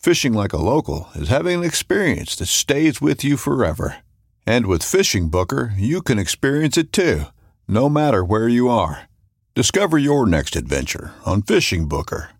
[0.00, 3.98] Fishing like a local is having an experience that stays with you forever.
[4.46, 7.24] And with Fishing Booker, you can experience it too,
[7.68, 9.10] no matter where you are.
[9.54, 12.30] Discover your next adventure on Fishing Booker.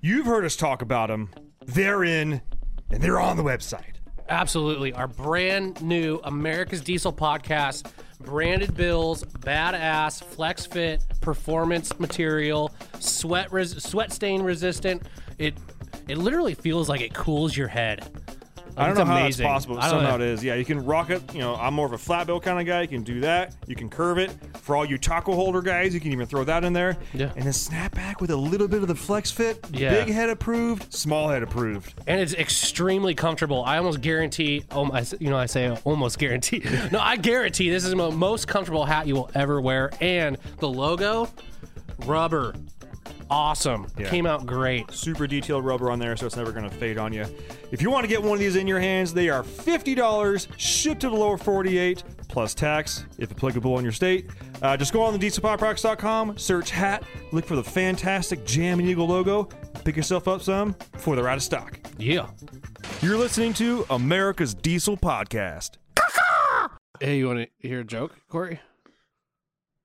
[0.00, 1.28] You've heard us talk about them.
[1.66, 2.40] They're in,
[2.90, 3.97] and they're on the website.
[4.28, 4.92] Absolutely.
[4.92, 7.90] Our brand new America's Diesel podcast,
[8.20, 15.02] branded bills, badass, flex fit, performance material, sweat res- sweat stain resistant.
[15.38, 15.54] It
[16.08, 18.06] it literally feels like it cools your head.
[18.78, 19.44] I don't know how amazing.
[19.44, 19.76] that's possible.
[19.76, 20.24] but Somehow know.
[20.24, 20.44] it is.
[20.44, 21.22] Yeah, you can rock it.
[21.34, 22.82] You know, I'm more of a flat bill kind of guy.
[22.82, 23.54] You can do that.
[23.66, 24.30] You can curve it.
[24.62, 26.96] For all you taco holder guys, you can even throw that in there.
[27.14, 27.32] Yeah.
[27.36, 29.64] And then snap back with a little bit of the flex fit.
[29.72, 29.90] Yeah.
[29.90, 31.94] Big head approved, small head approved.
[32.06, 33.64] and it's extremely comfortable.
[33.64, 36.62] I almost guarantee, um, I, s- you know, I say almost guarantee.
[36.92, 39.90] No, I guarantee this is the most comfortable hat you will ever wear.
[40.00, 41.28] And the logo,
[42.06, 42.54] rubber,
[43.30, 43.86] awesome.
[43.98, 44.08] Yeah.
[44.08, 44.90] Came out great.
[44.92, 47.26] Super detailed rubber on there, so it's never going to fade on you.
[47.70, 51.00] If you want to get one of these in your hands, they are $50, shipped
[51.02, 54.26] to the lower 48, plus tax, if applicable in your state.
[54.62, 57.02] Uh, just go on the dieselpowerproducts.com, search hat,
[57.32, 59.44] look for the fantastic Jam and Eagle logo,
[59.84, 61.78] pick yourself up some before they're out of stock.
[61.98, 62.28] Yeah.
[63.00, 65.76] You're listening to America's Diesel Podcast.
[67.00, 68.58] Hey, you want to hear a joke, Corey?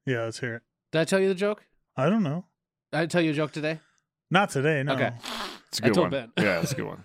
[0.08, 0.62] Yeah, let's hear it.
[0.92, 1.64] Did I tell you the joke?
[1.96, 2.46] I don't know.
[2.94, 3.80] Did I tell you a joke today?
[4.30, 4.84] Not today.
[4.84, 4.94] No.
[4.94, 5.14] Okay.
[5.70, 6.32] It's I told Ben.
[6.38, 7.04] Yeah, it's a good one.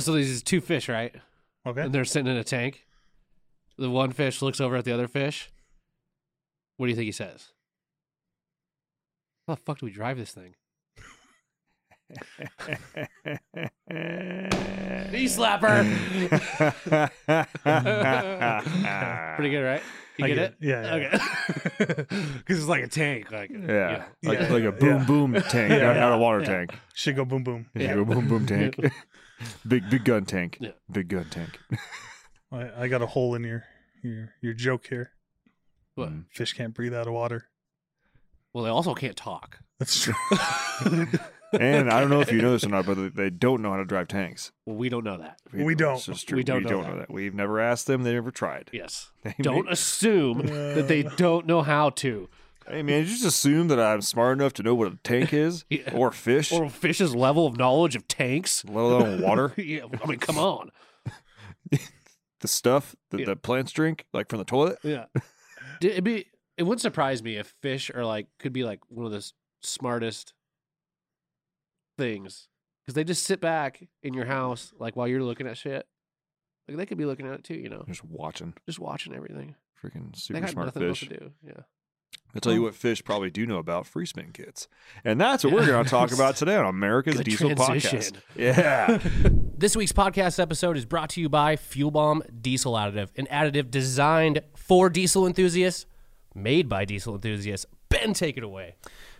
[0.00, 1.14] so there's these two fish, right?
[1.64, 1.82] Okay.
[1.82, 2.84] And they're sitting in a tank.
[3.78, 5.48] The one fish looks over at the other fish.
[6.76, 7.50] What do you think he says?
[9.46, 10.56] How the fuck do we drive this thing?
[15.12, 15.84] Knee slapper.
[19.36, 19.82] Pretty good, right?
[20.18, 20.54] You I get, get it?
[20.60, 20.66] it.
[20.68, 21.18] Yeah, yeah,
[21.80, 22.04] Okay.
[22.38, 23.30] Because it's like a tank.
[23.32, 24.52] Like Yeah, like, Yeah.
[24.52, 25.04] like a boom Yeah.
[25.06, 25.78] boom tank, Yeah.
[25.92, 26.46] not, not a water Yeah.
[26.46, 26.74] tank.
[26.94, 27.66] Should go boom boom.
[27.74, 28.76] Yeah, a boom boom tank.
[29.66, 30.58] big big gun tank.
[30.60, 30.70] Yeah.
[30.90, 31.58] Big gun tank.
[32.52, 33.64] I, I got a hole in your
[34.02, 35.10] your your joke here.
[35.96, 36.10] What?
[36.10, 36.24] Mm.
[36.30, 37.48] Fish can't breathe out of water.
[38.52, 39.58] Well, they also can't talk.
[39.80, 40.14] That's true.
[41.60, 43.76] And I don't know if you know this or not, but they don't know how
[43.78, 44.52] to drive tanks.
[44.66, 45.38] Well, we don't know that.
[45.52, 45.96] We don't.
[45.96, 46.36] It's just true.
[46.36, 47.08] We don't we know don't know that.
[47.08, 47.10] that.
[47.12, 48.02] We've never asked them.
[48.02, 48.70] They never tried.
[48.72, 49.10] Yes.
[49.22, 52.28] They Don't may- assume that they don't know how to.
[52.66, 55.32] Hey man, did you just assume that I'm smart enough to know what a tank
[55.34, 55.92] is Yeah.
[55.94, 58.64] or fish, Or a fish's level of knowledge of tanks.
[58.64, 59.52] let alone water?
[59.56, 60.70] yeah, I mean, come on.
[62.40, 63.26] the stuff that Yeah.
[63.26, 64.78] the plants drink, like from the toilet.
[64.82, 65.06] Yeah.
[65.80, 66.26] It'd be.
[66.56, 69.32] It wouldn't surprise me if fish are like could be like one of the s-
[69.62, 70.32] smartest
[71.96, 72.48] things
[72.82, 75.86] because they just sit back in your house like while you're looking at shit.
[76.68, 79.54] Like they could be looking at it too, you know, Just watching, just watching everything.
[79.82, 81.08] freaking They super got smart nothing else fish.
[81.10, 81.30] to do.
[81.46, 81.52] Yeah.
[82.34, 84.66] I'll tell you what fish probably do know about free spin kits.
[85.04, 87.98] And that's what we're going to talk about today on America's Good Diesel transition.
[88.00, 88.12] Podcast.
[88.36, 88.98] Yeah.
[89.56, 93.70] This week's podcast episode is brought to you by Fuel Bomb Diesel Additive, an additive
[93.70, 95.86] designed for diesel enthusiasts,
[96.34, 97.64] made by diesel enthusiasts.
[97.88, 98.74] Ben, take it away.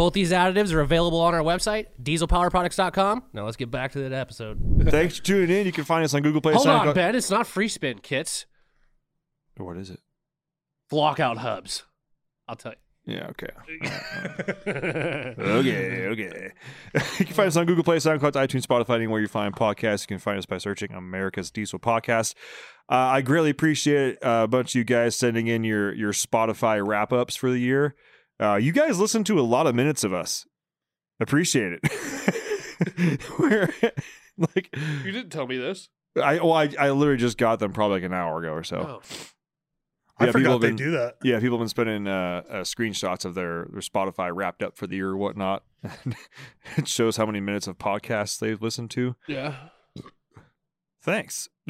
[0.00, 3.24] Both these additives are available on our website, dieselpowerproducts.com.
[3.34, 4.58] Now let's get back to that episode.
[4.88, 5.66] Thanks for tuning in.
[5.66, 6.54] You can find us on Google Play.
[6.54, 7.14] Hold on, SoundCloud- Ben.
[7.14, 8.46] It's not free spin kits,
[9.58, 10.00] What is it?
[10.90, 11.84] lockout hubs.
[12.48, 13.14] I'll tell you.
[13.14, 13.48] Yeah, okay.
[15.36, 16.52] okay, okay.
[17.18, 20.04] you can find us on Google Play, SoundCloud, iTunes, Spotify, anywhere you find podcasts.
[20.04, 22.34] You can find us by searching America's Diesel Podcast.
[22.90, 26.82] Uh, I greatly appreciate uh, a bunch of you guys sending in your your Spotify
[26.82, 27.94] wrap ups for the year.
[28.40, 30.46] Uh, you guys listen to a lot of minutes of us.
[31.20, 33.20] Appreciate it.
[33.38, 33.68] We're
[34.38, 35.88] like, You didn't tell me this.
[36.16, 38.76] I well, I, I literally just got them probably like an hour ago or so.
[38.78, 39.02] Oh.
[40.18, 41.16] I Yeah, people forgot have they been- do that.
[41.22, 44.86] Yeah, people have been spending uh, uh, screenshots of their, their Spotify wrapped up for
[44.86, 45.62] the year or whatnot.
[46.76, 49.16] it shows how many minutes of podcasts they've listened to.
[49.28, 49.54] Yeah.
[51.02, 51.48] Thanks.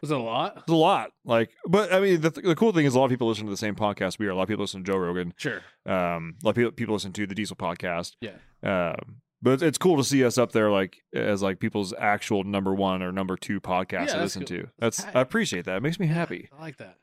[0.00, 0.58] Was it a lot?
[0.58, 1.10] It's a lot.
[1.24, 3.50] Like, but I mean, the, the cool thing is a lot of people listen to
[3.50, 4.30] the same podcast we are.
[4.30, 5.34] A lot of people listen to Joe Rogan.
[5.36, 5.62] Sure.
[5.86, 8.12] Um, a lot of people, people listen to the Diesel podcast.
[8.20, 8.36] Yeah.
[8.62, 12.44] Um, but it's, it's cool to see us up there, like as like people's actual
[12.44, 14.58] number one or number two podcast Yeah, to listen cool.
[14.58, 14.68] to.
[14.78, 15.76] That's I appreciate that.
[15.78, 16.48] It makes me happy.
[16.56, 16.96] I like that.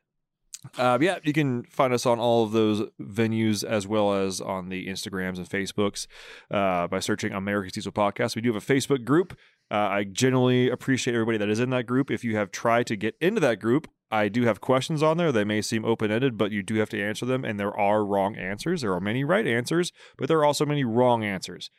[0.80, 4.69] Uh, yeah, you can find us on all of those venues as well as on
[4.69, 6.07] the Instagrams and Facebooks
[6.50, 8.36] uh, by searching America's Diesel Podcast.
[8.36, 9.38] We do have a Facebook group.
[9.71, 12.12] Uh, I generally appreciate everybody that is in that group.
[12.12, 15.31] If you have tried to get into that group, I do have questions on there.
[15.31, 18.06] They may seem open ended, but you do have to answer them, and there are
[18.06, 18.81] wrong answers.
[18.81, 21.71] There are many right answers, but there are also many wrong answers.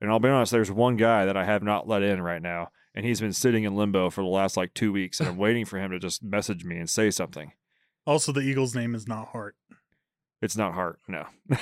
[0.00, 2.68] And I'll be honest, there's one guy that I have not let in right now,
[2.94, 5.64] and he's been sitting in limbo for the last like two weeks, and I'm waiting
[5.64, 7.52] for him to just message me and say something.
[8.06, 9.56] Also, the Eagle's name is not Hart.
[10.40, 10.98] It's not Hart.
[11.08, 11.26] no.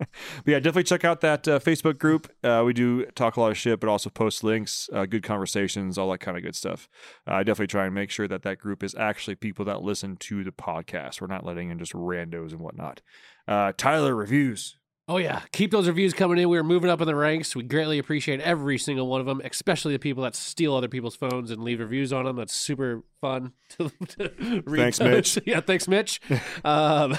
[0.00, 2.30] but yeah, definitely check out that uh, Facebook group.
[2.42, 5.98] Uh, we do talk a lot of shit, but also post links, uh, good conversations,
[5.98, 6.88] all that kind of good stuff.
[7.26, 10.16] Uh, I definitely try and make sure that that group is actually people that listen
[10.16, 11.20] to the podcast.
[11.20, 13.02] We're not letting in just randos and whatnot.
[13.46, 14.76] Uh, Tyler reviews.
[15.10, 16.48] Oh yeah, keep those reviews coming in.
[16.48, 17.56] We're moving up in the ranks.
[17.56, 21.16] We greatly appreciate every single one of them, especially the people that steal other people's
[21.16, 22.36] phones and leave reviews on them.
[22.36, 24.82] That's super fun to, to read.
[24.82, 25.36] Thanks, those.
[25.36, 25.38] Mitch.
[25.46, 26.20] Yeah, thanks, Mitch.
[26.64, 27.16] um,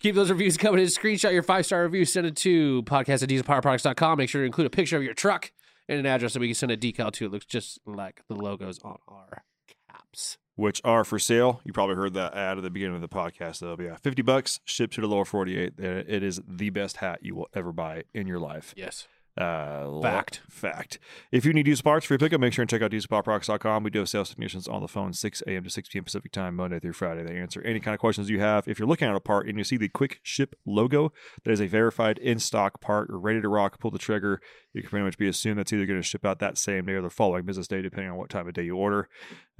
[0.00, 0.86] keep those reviews coming in.
[0.86, 2.04] Screenshot your five star review.
[2.04, 4.18] Send it to podcast at dieselpowerproducts.com.
[4.18, 5.52] Make sure to include a picture of your truck
[5.88, 7.26] and an address that we can send a decal to.
[7.26, 9.44] It looks just like the logos on our
[9.88, 10.38] caps.
[10.56, 11.60] Which are for sale.
[11.64, 13.76] You probably heard that ad at the beginning of the podcast, though.
[13.76, 15.74] But yeah, 50 bucks, shipped to the lower 48.
[15.78, 18.74] Uh, It is the best hat you will ever buy in your life.
[18.76, 19.06] Yes.
[19.36, 20.42] Uh, Fact.
[20.50, 20.98] Fact.
[21.30, 23.82] If you need used parts for your pickup, make sure and check out dieselpowerproducts.com.
[23.82, 25.64] We do have sales technicians on the phone 6 a.m.
[25.64, 26.04] to 6 p.m.
[26.04, 27.24] Pacific time, Monday through Friday.
[27.24, 28.68] They answer any kind of questions you have.
[28.68, 31.12] If you're looking at a part and you see the quick ship logo,
[31.44, 34.40] that is a verified in stock part or ready to rock, pull the trigger.
[34.74, 36.92] You can pretty much be assumed that's either going to ship out that same day
[36.92, 39.08] or the following business day, depending on what time of day you order.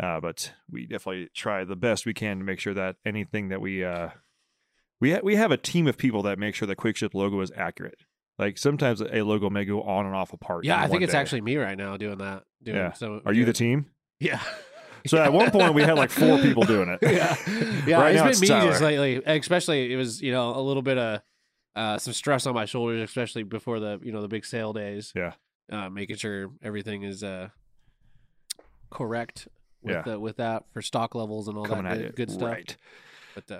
[0.03, 3.63] Uh, but we definitely try the best we can to make sure that anything that
[3.63, 4.11] we uh,
[5.01, 7.41] we ha- we have a team of people that make sure the quick ship logo
[7.41, 7.97] is accurate.
[8.43, 10.65] Like sometimes a logo may go on and off a part.
[10.65, 11.19] Yeah, I think it's day.
[11.19, 12.43] actually me right now doing that.
[12.63, 12.93] Doing Yeah.
[12.93, 13.87] some, Are you the team?
[14.21, 14.41] Yeah.
[15.05, 17.01] So at one point we had like four people doing it.
[17.03, 17.37] yeah,
[17.89, 18.01] yeah.
[18.01, 18.71] Right now it's it's been me Tyler.
[18.71, 19.21] just lately.
[19.27, 21.21] Especially, it was you know a little bit of
[21.75, 25.13] uh, some stress on my shoulders, especially before the you know the big sale days.
[25.17, 25.33] Yeah.
[25.73, 27.49] uh, making sure everything is uh,
[28.91, 29.49] correct
[29.83, 30.03] with Yeah.
[30.03, 32.49] the, with that for stock levels and all Coming that at good, good stuff.
[32.49, 32.77] Right.
[33.35, 33.51] But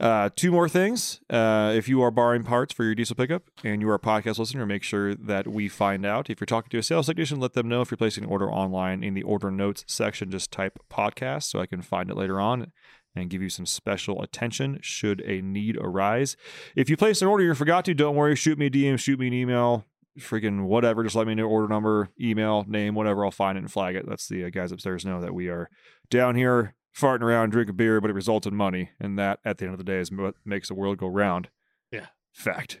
[0.00, 1.20] uh, two more things.
[1.30, 4.38] Uh, if you are borrowing parts for your diesel pickup and you are a podcast
[4.38, 6.28] listener, make sure that we find out.
[6.28, 8.50] If you're talking to a sales technician, let them know if you're placing an order
[8.50, 10.30] online in the order notes section.
[10.30, 12.72] Just type podcast so I can find it later on
[13.14, 16.36] and give you some special attention should a need arise.
[16.74, 18.34] If you place an order you forgot to, don't worry.
[18.34, 19.84] Shoot me a DM, shoot me an email,
[20.18, 21.04] freaking whatever.
[21.04, 23.24] Just let me know order number, email, name, whatever.
[23.24, 24.08] I'll find it and flag it.
[24.08, 25.68] That's the uh, guys upstairs know that we are
[26.10, 29.64] down here farting around, drinking beer, but it results in money, and that at the
[29.64, 31.48] end of the day is what makes the world go round.
[31.90, 32.06] Yeah.
[32.32, 32.80] fact.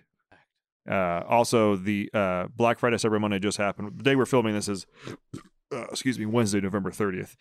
[0.90, 3.98] Uh, also, the uh, Black Friday Cyber Monday just happened.
[3.98, 4.86] The day we're filming this is
[5.72, 7.36] uh, excuse me, Wednesday, November 30th.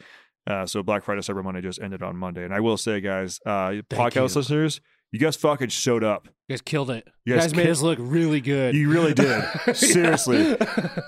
[0.47, 2.43] Uh, so Black Friday, Cyber Monday just ended on Monday.
[2.43, 4.39] And I will say, guys, uh, podcast you.
[4.39, 6.27] listeners, you guys fucking showed up.
[6.47, 7.07] You guys killed it.
[7.25, 8.75] You You guys guys, made us look really good.
[8.75, 9.43] You really did.
[9.73, 10.57] Seriously.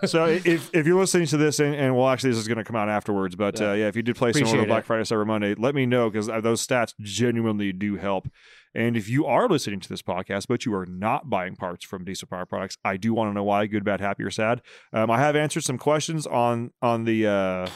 [0.05, 2.63] So if, if you're listening to this, and, and well, actually, this is going to
[2.63, 4.86] come out afterwards, but uh, yeah, if you did place an order Appreciate Black.
[4.86, 8.29] Friday, Cyber Monday, let me know because those stats genuinely do help.
[8.75, 12.03] And if you are listening to this podcast, but you are not buying parts from
[12.03, 13.67] Diesel Power Products, I do want to know why.
[13.67, 14.62] Good, bad, happy, or sad.
[14.91, 17.67] Um, I have answered some questions on on the uh,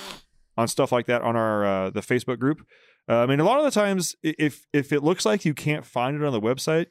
[0.58, 2.66] on stuff like that on our uh, the Facebook group.
[3.08, 6.16] Um, mean, a lot of the times, if if it looks like you can't find
[6.16, 6.88] it on the website,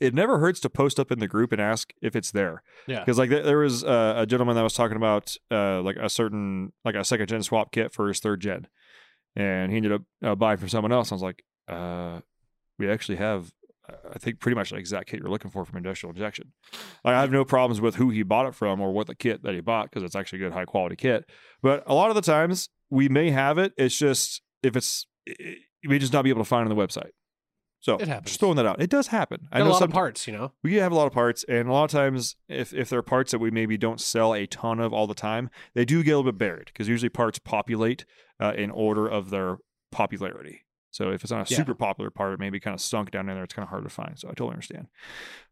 [0.00, 2.62] it never hurts to post up in the group and ask if it's there.
[2.86, 3.00] Yeah.
[3.00, 6.08] Because like there, there was uh, a gentleman that was talking about uh, like a
[6.08, 8.68] certain like a second gen swap kit for his third gen,
[9.34, 11.10] and he ended up uh, buying from someone else.
[11.10, 12.20] I was like, uh,
[12.78, 13.52] we actually have.
[13.88, 16.52] uh, I think pretty much the exact kit you're looking for from industrial injection.
[17.04, 19.42] Like, I have no problems with who he bought it from or what the kit
[19.42, 21.28] that he bought because it's actually a good high quality kit.
[21.62, 23.72] But a lot of the times we may have it.
[23.76, 27.10] It's just if it's it, may just not be able to find on the website.
[27.82, 28.26] So It happens.
[28.32, 28.82] just throwing that out.
[28.82, 29.48] It does happen.
[29.50, 30.52] I know a lot some of parts, you know.
[30.62, 33.02] we have a lot of parts, and a lot of times, if if there are
[33.02, 36.10] parts that we maybe don't sell a ton of all the time, they do get
[36.12, 38.04] a little bit buried because usually parts populate
[38.38, 39.58] uh, in order of their
[39.90, 40.66] popularity.
[40.90, 41.56] So if it's not a Yeah.
[41.58, 43.44] super popular part, it may be kind of sunk down in there.
[43.44, 44.18] It's kind of hard to find.
[44.18, 44.88] So I totally understand.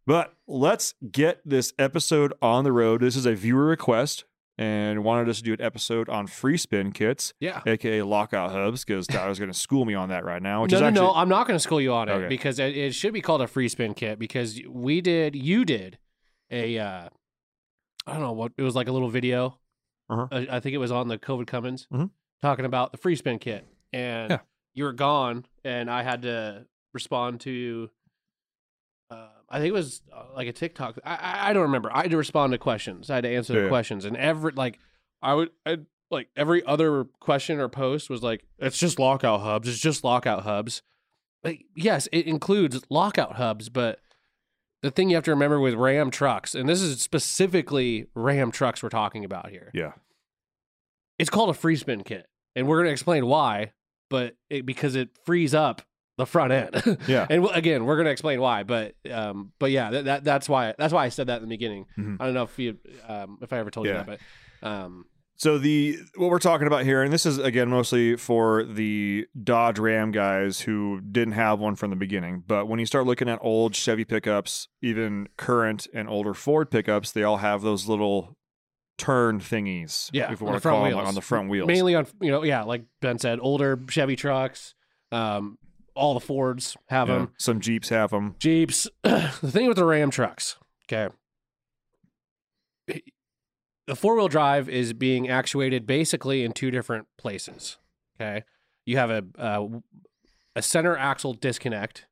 [0.07, 3.01] But let's get this episode on the road.
[3.01, 4.25] This is a viewer request
[4.59, 7.63] and wanted us to do an episode on free spin kits, Yeah.
[7.65, 10.63] aka lockout hubs, because Tyler's going to school me on that right now.
[10.63, 11.15] Which no, is no, actually, no.
[11.15, 12.29] I'm not going to school you on it Okay.
[12.29, 15.99] because it, it should be called a free spin kit because we did, you did
[16.51, 17.09] a, uh,
[18.07, 19.59] I don't know what it was like a little video.
[20.11, 20.27] Uh-huh.
[20.33, 22.11] I, I think it was on the COVID Cummins Mhm.
[22.43, 24.39] talking about the free spin kit, and Yeah.
[24.75, 27.91] you were gone, and I had to respond to.
[29.11, 30.99] Uh, I think it was uh, like a TikTok.
[31.05, 31.91] I, I don't remember.
[31.95, 33.09] I had to respond to questions.
[33.11, 33.63] I had to answer Yeah.
[33.63, 34.79] the questions, and every like
[35.23, 35.79] I would I
[36.11, 39.69] like every other question or post was like, "It's just lockout hubs.
[39.69, 40.83] It's just lockout hubs."
[41.45, 44.01] Like, yes, it includes lockout hubs, but
[44.83, 48.83] the thing you have to remember with Ram trucks, and this is specifically Ram trucks
[48.83, 49.93] we're talking about here, yeah,
[51.19, 53.73] it's called a free spin kit, and we're going to explain why.
[54.11, 55.83] But it, because it frees up
[56.19, 57.27] the front end, Yeah.
[57.31, 58.65] and we'll- again, we're going to explain why.
[58.65, 61.49] But um, but yeah, that, that that's why that's why I said that in the
[61.49, 61.87] beginning.
[61.97, 62.19] Mhm.
[62.21, 62.77] I don't know if you
[63.09, 64.01] um if I ever told Yeah.
[64.01, 64.21] you that,
[64.61, 65.05] but um
[65.37, 69.79] So the what we're talking about here, and this is again mostly for the Dodge
[69.79, 72.43] Ram guys who didn't have one from the beginning.
[72.47, 77.13] But when you start looking at old Chevy pickups, even current and older Ford pickups,
[77.13, 78.37] they all have those little
[78.99, 80.11] turn thingies.
[80.13, 81.09] Yeah, if on want the to call front them like, wheels.
[81.09, 81.69] on the front wheels.
[81.69, 84.75] mainly on you know yeah like Ben said, older Chevy trucks,
[85.13, 85.57] um
[85.99, 87.15] all the Fords have Yeah.
[87.19, 87.35] them.
[87.39, 88.37] Some Jeeps have them.
[88.39, 88.89] Jeeps.
[89.03, 91.13] the thing with the Ram trucks, okay.
[92.87, 97.79] The four wheel drive is being actuated basically in two different places.
[98.21, 98.45] Okay.
[98.85, 99.67] You have a uh,
[100.55, 102.07] a center axle disconnect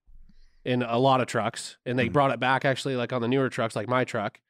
[0.65, 2.13] in a lot of trucks, and they Mhm.
[2.13, 4.41] brought it back actually like on the newer trucks, like my truck.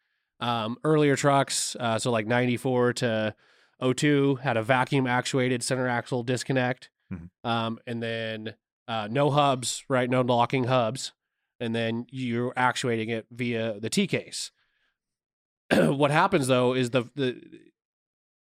[0.41, 3.35] Um, earlier trucks, uh, so like 94 to
[3.81, 6.91] 02, had a vacuum actuated center axle disconnect.
[7.13, 7.31] Mhm.
[7.45, 8.55] Um, and then
[8.89, 10.09] uh, no hubs, right?
[10.09, 11.13] No locking hubs.
[11.59, 14.51] And then you're actuating it via the T case.
[15.73, 17.41] what happens though is the, the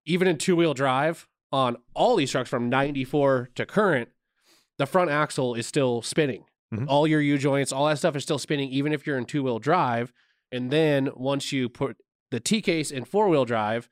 [0.05, 4.09] even in two wheel drive on all these trucks from 94 to current,
[4.79, 6.45] the front axle is still spinning.
[6.73, 6.87] Mhm.
[6.87, 9.43] All your U joints, all that stuff is still spinning, even if you're in two
[9.43, 10.11] wheel drive.
[10.51, 11.97] And then once you put
[12.31, 13.87] the T case in four wheel drive,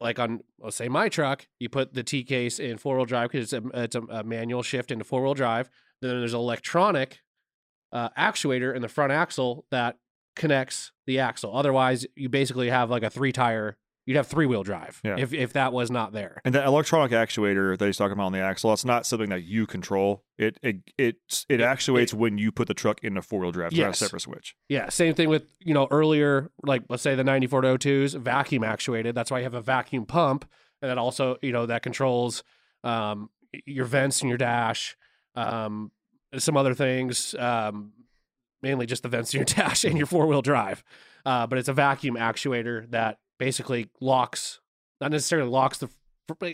[0.00, 3.30] like on let's say my truck, you put the T case in four wheel drive
[3.30, 5.70] because it's a it's a, a manual shift into four wheel drive.
[6.00, 7.20] Then there's an electronic
[7.92, 9.96] uh, actuator in the front axle that
[10.34, 11.56] connects the axle.
[11.56, 13.76] Otherwise, you basically have like a three tire.
[14.06, 15.16] You'd have three wheel drive Yeah.
[15.18, 16.40] if if that was not there.
[16.44, 19.42] And that electronic actuator that he's talking about on the axle, that's not something that
[19.42, 20.22] you control.
[20.38, 21.16] It it it,
[21.48, 23.72] it actuates when you put the truck into four wheel drive.
[23.72, 24.54] It's not a separate switch.
[24.68, 28.62] Yeah, same thing with you know earlier, like let's say the 94 to 02s, vacuum
[28.62, 29.14] actuated.
[29.16, 30.48] That's why you have a vacuum pump,
[30.80, 32.44] and that also you know that controls
[32.84, 33.28] um,
[33.64, 34.96] your vents and your dash,
[35.34, 35.90] um,
[36.38, 37.92] some other things, um,
[38.62, 40.84] mainly just the vents in your dash and your four wheel drive.
[41.24, 44.60] Uh, but it's a vacuum actuator that basically locks,
[45.00, 45.88] not necessarily locks the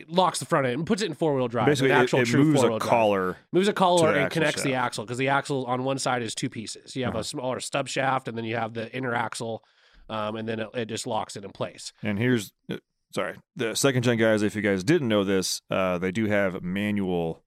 [0.09, 1.67] locks the front end and puts it in four wheel drive.
[1.67, 3.37] Basically, an it, actual it true moves a drive collar.
[3.53, 6.51] moves a collar and connects the axle because the axle on one side is two
[6.51, 6.95] pieces.
[6.95, 7.21] You have Uh-huh.
[7.21, 9.65] a smaller stub shaft, and then you have the inner axle,
[10.11, 11.93] um, and then it, it just locks it in place.
[12.03, 12.77] And here's uh,
[13.15, 14.43] sorry, the second gen guys.
[14.43, 17.43] If you guys didn't know this, uh, they do have manual.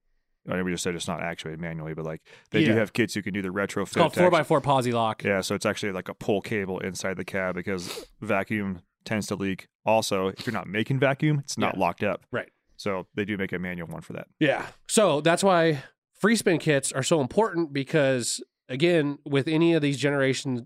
[0.49, 3.15] I know we just said it's not actuated manually, but like they do have kits
[3.15, 3.81] you can do the retrofit.
[3.87, 5.23] It's called four by four posi lock.
[5.23, 9.35] Yeah, so it's actually like a pull cable inside the cab because vacuum tends to
[9.35, 9.67] leak.
[9.85, 11.79] Also, if you're not making vacuum, it's not Yeah.
[11.79, 12.25] locked up.
[12.31, 12.49] Right.
[12.77, 14.27] So they do make a manual one for that.
[14.39, 14.65] Yeah.
[14.87, 15.83] So that's why
[16.19, 20.63] free spin kits are so important because again, with any of these generations,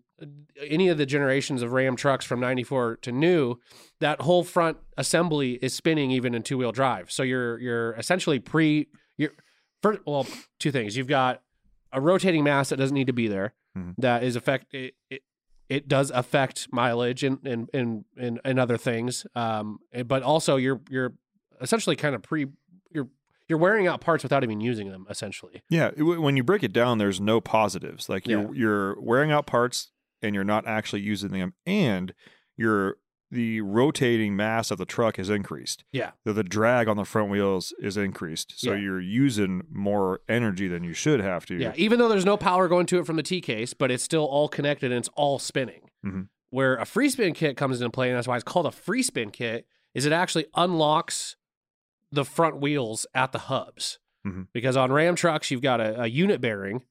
[0.58, 3.58] any of the generations of Ram trucks from 94 to new,
[4.00, 7.12] that whole front assembly is spinning even in two wheel drive.
[7.12, 9.32] So you're, you're essentially pre, you're
[9.84, 10.26] first, well,
[10.60, 10.96] two things.
[10.96, 11.42] You've got
[11.92, 13.54] a rotating mass that doesn't need to be there.
[13.78, 13.96] Mhm.
[13.98, 15.22] That is affect, it, it,
[15.70, 19.26] it does affect mileage and, and, and, and, and other things.
[19.36, 21.14] Um, but also you're, you're
[21.62, 22.48] essentially kind of pre,
[22.92, 23.08] you're,
[23.48, 25.62] you're wearing out parts without even using them essentially.
[25.70, 28.10] Yeah, when you break it down, there's no positives.
[28.10, 28.48] Like you're Yeah.
[28.54, 32.14] you're wearing out parts and you're not actually using them, and
[32.58, 32.98] your
[33.32, 35.84] the rotating mass of the truck is increased.
[35.92, 36.12] Yeah.
[36.26, 38.80] the, the drag on the front wheels is increased, so Yeah.
[38.80, 41.56] you're using more energy than you should have to.
[41.56, 44.04] Yeah, even though there's no power going to it from the T case, but it's
[44.04, 45.90] still all connected and it's all spinning.
[46.04, 46.30] Mhm.
[46.50, 49.04] Where a free spin kit comes into play, and that's why it's called a free
[49.04, 51.36] spin kit, is it actually unlocks
[52.12, 54.00] the front wheels at the hubs.
[54.26, 54.48] Mhm.
[54.54, 56.84] Because on Ram trucks, you've got a, a unit bearing,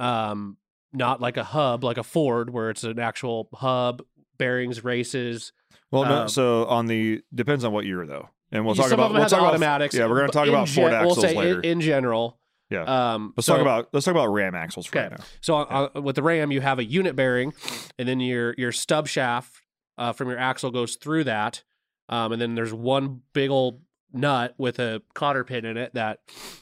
[0.00, 0.56] um,
[0.92, 4.02] not like a hub, like a Ford, where it's an actual hub,
[4.38, 5.52] bearings, races.
[5.90, 6.22] Well, no.
[6.22, 9.32] Um, so on the depends on what year though, and we'll talk about we'll talk
[9.40, 9.94] about- automatics.
[9.94, 11.60] yeah, we're going to talk about Ford gen- axles we'll say later.
[11.60, 12.38] In, in general.
[12.70, 12.82] yeah,
[13.14, 15.08] Um, let's so- talk about let's talk about Ram axles for Okay.
[15.08, 15.24] right now.
[15.40, 17.52] So on, on- with the Ram, you have a unit bearing,
[17.98, 19.54] and then your your stub shaft
[19.96, 21.64] uh, from your axle goes through that,
[22.08, 23.80] um, and then there's one big old
[24.12, 26.20] nut with a cotter pin in it that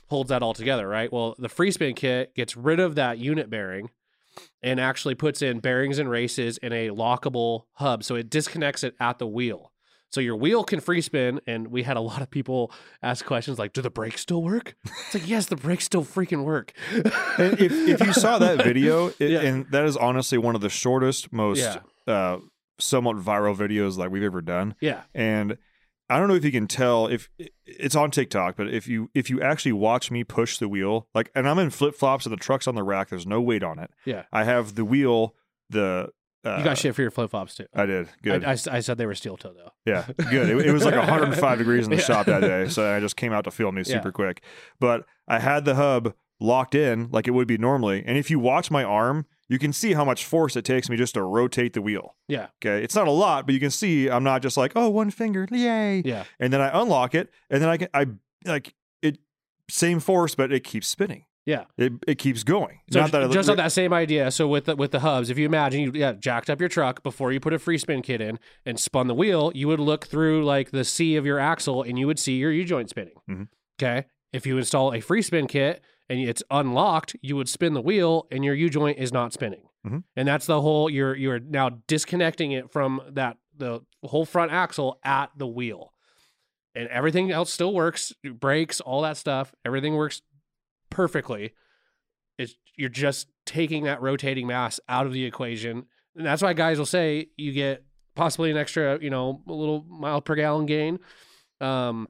[0.08, 0.88] holds that all together.
[0.88, 1.12] Right.
[1.12, 3.90] Well, the free spin kit gets rid of that unit bearing
[4.62, 8.94] and actually puts in bearings and races in a lockable hub, so it disconnects it
[9.00, 9.72] at the wheel.
[10.10, 13.58] So your wheel can free spin, and we had a lot of people ask questions
[13.58, 16.72] like, "Do the brakes still work?" It's like, yes, the brakes still freaking work.
[17.38, 19.40] And if if you saw that video, it, Yeah.
[19.40, 21.78] and that is honestly one of the shortest, most Yeah.
[22.06, 22.38] uh,
[22.78, 24.74] somewhat viral videos like we've ever done.
[24.80, 25.58] yeah, And
[26.08, 27.28] I don't know if you can tell if
[27.64, 31.30] it's on TikTok, but if you if you actually watch me push the wheel, like,
[31.34, 33.78] and I'm in flip flops and the truck's on the rack, there's no weight on
[33.78, 33.90] it.
[34.04, 34.22] Yeah.
[34.32, 35.34] I have the wheel,
[35.68, 36.10] the
[36.44, 37.66] uh, You got shit for your flip flops too.
[37.74, 38.44] I did good.
[38.44, 39.72] I, I, I said they were steel toe though.
[39.84, 40.48] Yeah, good.
[40.48, 42.02] It, it was like 105 degrees in the Yeah.
[42.02, 44.42] shop that day, so I just came out to film me super quick.
[44.78, 48.38] But I had the hub locked in like it would be normally, and if you
[48.38, 51.72] watch my arm, you can see how much force it takes me just to rotate
[51.72, 52.16] the wheel.
[52.28, 54.88] Yeah, Okay, it's not a lot, but you can see I'm not just like oh
[54.88, 58.06] one finger, yay, yeah, and then I unlock it, and then I can I
[58.44, 59.18] like it
[59.68, 61.24] same force, but it keeps spinning.
[61.44, 61.64] yeah.
[61.76, 62.80] It it keeps going.
[62.90, 64.30] So not that just on that same idea.
[64.30, 67.02] So with the, with the hubs, if you imagine you yeah, jacked up your truck
[67.02, 70.06] before you put a free spin kit in and spun the wheel, you would look
[70.06, 73.14] through like the C of your axle and you would see your U joint spinning.
[73.30, 73.48] Mhm.
[73.80, 74.06] Okay.
[74.32, 78.26] If you install a free spin kit and it's unlocked, you would spin the wheel
[78.30, 79.62] and your U joint is not spinning.
[79.86, 80.04] Mhm.
[80.16, 84.98] And that's the whole you're you're now disconnecting it from that the whole front axle
[85.04, 85.92] at the wheel.
[86.74, 90.20] And everything else still works, brakes, all that stuff, everything works
[90.90, 91.54] perfectly.
[92.38, 95.86] It's you're just taking that rotating mass out of the equation.
[96.14, 99.84] And that's why guys will say you get possibly an extra, you know, a little
[99.88, 100.98] mile per gallon gain.
[101.60, 102.08] Um,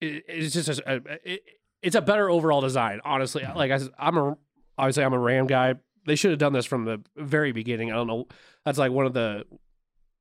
[0.00, 1.42] it, it's just a, a- it,
[1.82, 3.44] it's a better overall design, honestly.
[3.54, 4.36] Like I, I'm a
[4.76, 5.74] obviously I'm a Ram guy.
[6.06, 7.90] They should have done this from the very beginning.
[7.92, 8.26] I don't know.
[8.64, 9.44] That's like one of the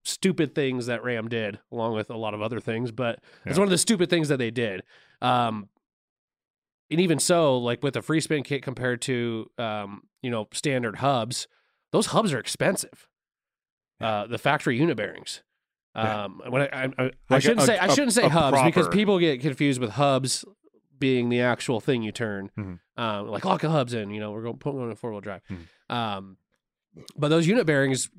[0.06, 2.92] stupid things that Ram did, along with a lot of other things.
[2.92, 4.84] But it's one of the stupid things that they did.
[5.22, 5.70] Um,
[6.90, 10.98] and even so, like with a free spin kit compared to um, you know standard
[10.98, 11.48] hubs,
[11.92, 13.08] those hubs are expensive.
[14.00, 15.42] Uh, the factory unit bearings.
[15.96, 16.26] Yeah.
[16.26, 18.24] Um, when I, I, I, I Like a- shouldn't a- say I a- shouldn't say
[18.24, 20.46] a hubs because people get confused with hubs
[21.00, 22.52] being the actual thing you turn.
[22.58, 22.80] Mhm.
[22.98, 25.12] Um, like lock the hubs in, you know, we're going to put one in four
[25.12, 25.42] wheel drive.
[25.50, 25.94] Mhm.
[25.96, 26.38] Um,
[27.16, 28.10] but those unit bearings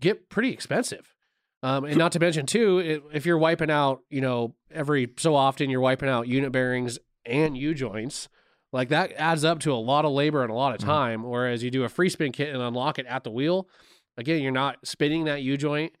[0.00, 1.14] get pretty expensive.
[1.62, 5.34] Um, and not to mention too, i- if you're wiping out, you know, every so
[5.34, 8.28] often you're wiping out unit bearings and U joints,
[8.72, 10.84] like that adds up to a lot of labor and a lot of Mhm.
[10.86, 11.22] time.
[11.24, 13.68] Whereas you do a free spin kit and unlock it at the wheel,
[14.16, 15.94] again, you're not spinning that U joint.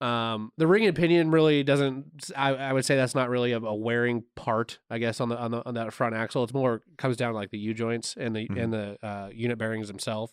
[0.00, 2.30] Um, the ring and pinion really doesn't.
[2.36, 4.78] I, I would say that's not really a, a wearing part.
[4.90, 7.36] I guess on the on the on that front axle, it's more comes down to
[7.36, 8.62] like the U joints and the Mhm.
[8.62, 10.32] and the uh, unit bearings themselves.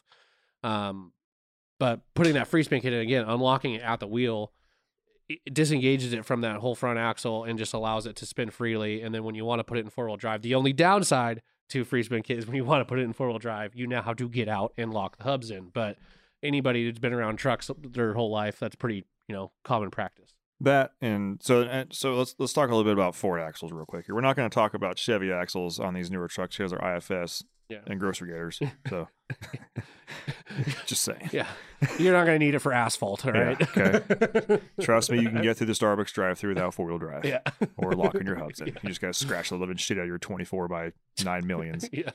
[0.63, 1.13] Um,
[1.80, 4.52] but putting that free spin kit in again, unlocking it at the wheel,
[5.30, 8.50] it it disengages it from that whole front axle and just allows it to spin
[8.50, 9.02] freely.
[9.02, 11.41] And then when you want to put it in four wheel drive, the only downside
[11.69, 13.74] to free spin kit is when you want to put it in four wheel drive,
[13.76, 15.69] you now have to get out and lock the hubs in.
[15.74, 15.97] But
[16.43, 20.34] anybody who's been around trucks their whole life, that's pretty you know common practice.
[20.60, 23.86] That and so and so let's let's talk a little bit about Ford axles real
[23.86, 24.05] quick.
[24.05, 24.13] here.
[24.15, 27.43] We're not going to talk about Chevy axles on these newer trucks because they're IFS.
[27.69, 27.79] Yeah.
[27.88, 28.60] and grocery gators.
[28.89, 29.07] So
[30.86, 31.29] just saying.
[31.31, 31.47] Yeah,
[31.97, 33.77] you're not going to need it for asphalt, all Yeah, right?
[33.77, 34.60] okay.
[34.81, 37.23] Trust me, you can get through the Starbucks drive-through without four-wheel drive.
[37.23, 37.39] Yeah.
[37.77, 38.67] Or locking your hubs in.
[38.84, 40.91] You just gotta scratch the living shit out of your 24 by
[41.23, 41.88] nine millions.
[41.93, 42.10] yeah.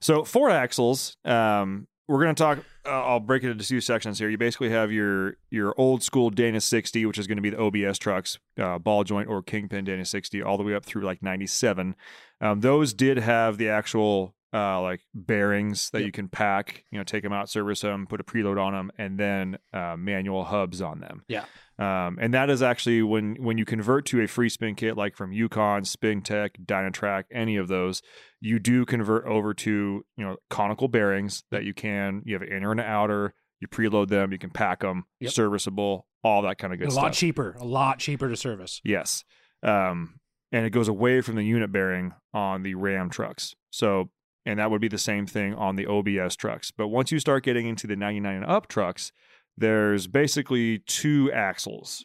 [0.00, 1.16] So Ford axles.
[1.24, 2.58] Um, we're gonna talk.
[2.86, 4.30] Uh, I'll break it into two sections here.
[4.30, 7.60] You basically have your your old school Dana 60, which is going to be the
[7.60, 11.22] OBS trucks, uh, ball joint or kingpin Dana 60, all the way up through like
[11.22, 11.94] 97.
[12.40, 16.84] Um, those did have the actual uh, like bearings that you can pack.
[16.90, 19.96] You know, take them out, service them, put a preload on them, and then uh,
[19.98, 21.24] manual hubs on them.
[21.28, 21.44] Yeah.
[21.78, 25.16] Um, and that is actually when when you convert to a free spin kit like
[25.16, 28.02] from Yukon, Spin Tech, Dynatrac, any of those,
[28.40, 32.48] you do convert over to you know conical bearings that you can you have an
[32.48, 33.34] inner and an outer.
[33.60, 35.32] You preload them, you can pack them, Yep.
[35.32, 37.02] serviceable, all that kind of good a stuff.
[37.02, 38.80] A lot cheaper, a lot cheaper to service.
[38.84, 39.24] Yes.
[39.64, 40.20] Um,
[40.52, 43.54] and it goes away from the unit bearing on the Ram trucks.
[43.70, 44.10] So,
[44.46, 46.70] and that would be the same thing on the OBS trucks.
[46.70, 49.10] But once you start getting into the 99 and up trucks,
[49.58, 52.04] there's basically two axles.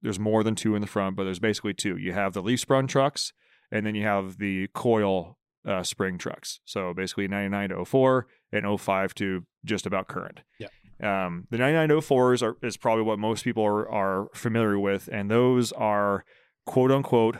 [0.00, 1.96] There's more than two in the front, but there's basically two.
[1.96, 3.32] You have the leaf sprung trucks,
[3.70, 6.60] and then you have the coil uh, spring trucks.
[6.64, 10.40] So basically 99 to 04 and 05 to just about current.
[10.58, 10.68] Yeah.
[11.02, 15.72] Um, the 9904s are is probably what most people are, are familiar with, and those
[15.72, 16.24] are
[16.64, 17.38] quote unquote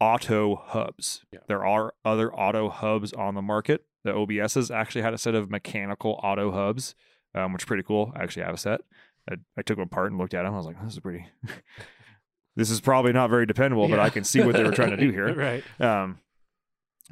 [0.00, 1.24] auto hubs.
[1.32, 1.40] Yeah.
[1.46, 3.84] There are other auto hubs on the market.
[4.04, 6.94] The OBSs actually had a set of mechanical auto hubs,
[7.38, 8.12] um, which is pretty cool.
[8.14, 8.80] I actually have a set.
[9.30, 10.54] I, I took them apart and looked at them.
[10.54, 11.26] I was like, this is pretty.
[12.56, 14.96] this is probably not very dependable, but I can see what they were trying to
[14.96, 15.34] do here.
[15.36, 15.64] right.
[15.80, 16.18] Um,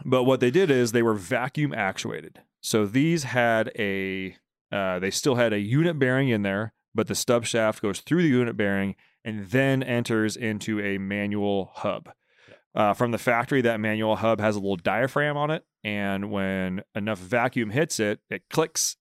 [0.04, 2.40] but what they did is they were vacuum actuated.
[2.60, 4.36] So these had a,
[4.72, 8.22] uh, they still had a unit bearing in there, but the stub shaft goes through
[8.22, 12.10] the unit bearing and then enters into a manual hub.
[12.74, 16.82] Uh, from the factory, that manual hub has a little diaphragm on it, and when
[16.94, 18.96] enough vacuum hits it, it clicks,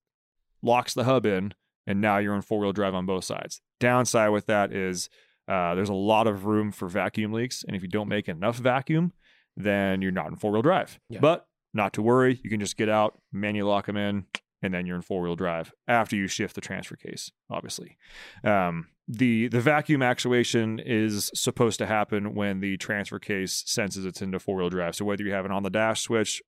[0.65, 1.54] locks the hub in,
[1.88, 3.62] and now you're in four wheel drive on both sides.
[3.80, 5.10] Downside with that is
[5.47, 8.58] uh, there's a lot of room for vacuum leaks, and if you don't make enough
[8.58, 9.13] vacuum,
[9.56, 10.99] then you're not in four wheel drive.
[11.10, 11.19] Yeah.
[11.19, 14.25] But not to worry, you can just get out, manual lock them in,
[14.62, 17.97] and then you're in four wheel drive after you shift the transfer case, obviously.
[18.43, 24.21] Um, the the vacuum actuation is supposed to happen when the transfer case senses it's
[24.21, 24.95] into four wheel drive.
[24.95, 26.41] So whether you have an on the dash switch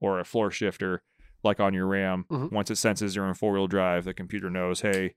[0.00, 1.02] or a floor shifter,
[1.46, 2.52] like on your Ram, Mhm.
[2.52, 5.14] once it senses you're in four wheel drive, the computer knows, hey,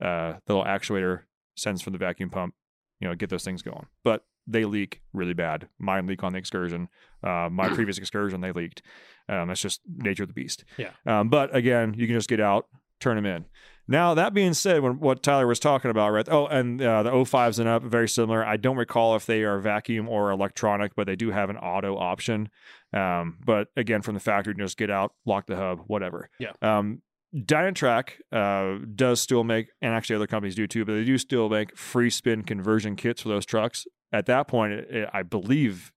[0.00, 1.22] uh, the little actuator
[1.56, 2.54] sends from the vacuum pump,
[3.00, 3.86] you know, get those things going.
[4.04, 5.68] But they leak really bad.
[5.78, 6.88] Mine leak on the excursion.
[7.22, 8.82] Uh, my previous excursion, they leaked.
[9.28, 10.64] Um, that's just nature of the beast.
[10.76, 10.90] Yeah.
[11.06, 12.66] Um, but again, you can just get out,
[13.00, 13.46] turn them in.
[13.88, 16.28] Now that being said, when what Tyler was talking about, right?
[16.28, 18.44] Oh, and uh, the 05s and up, very similar.
[18.44, 21.96] I don't recall if they are vacuum or electronic, but they do have an auto
[21.96, 22.50] option.
[22.92, 26.30] Um, but again, from the factory, you just get out, lock the hub, whatever.
[26.38, 26.52] Yeah.
[26.62, 27.02] Um,
[27.34, 31.48] Dynatrac uh, does still make, and actually other companies do too, but they do still
[31.48, 33.86] make free spin conversion kits for those trucks.
[34.12, 35.92] At that point, it, it- I believe,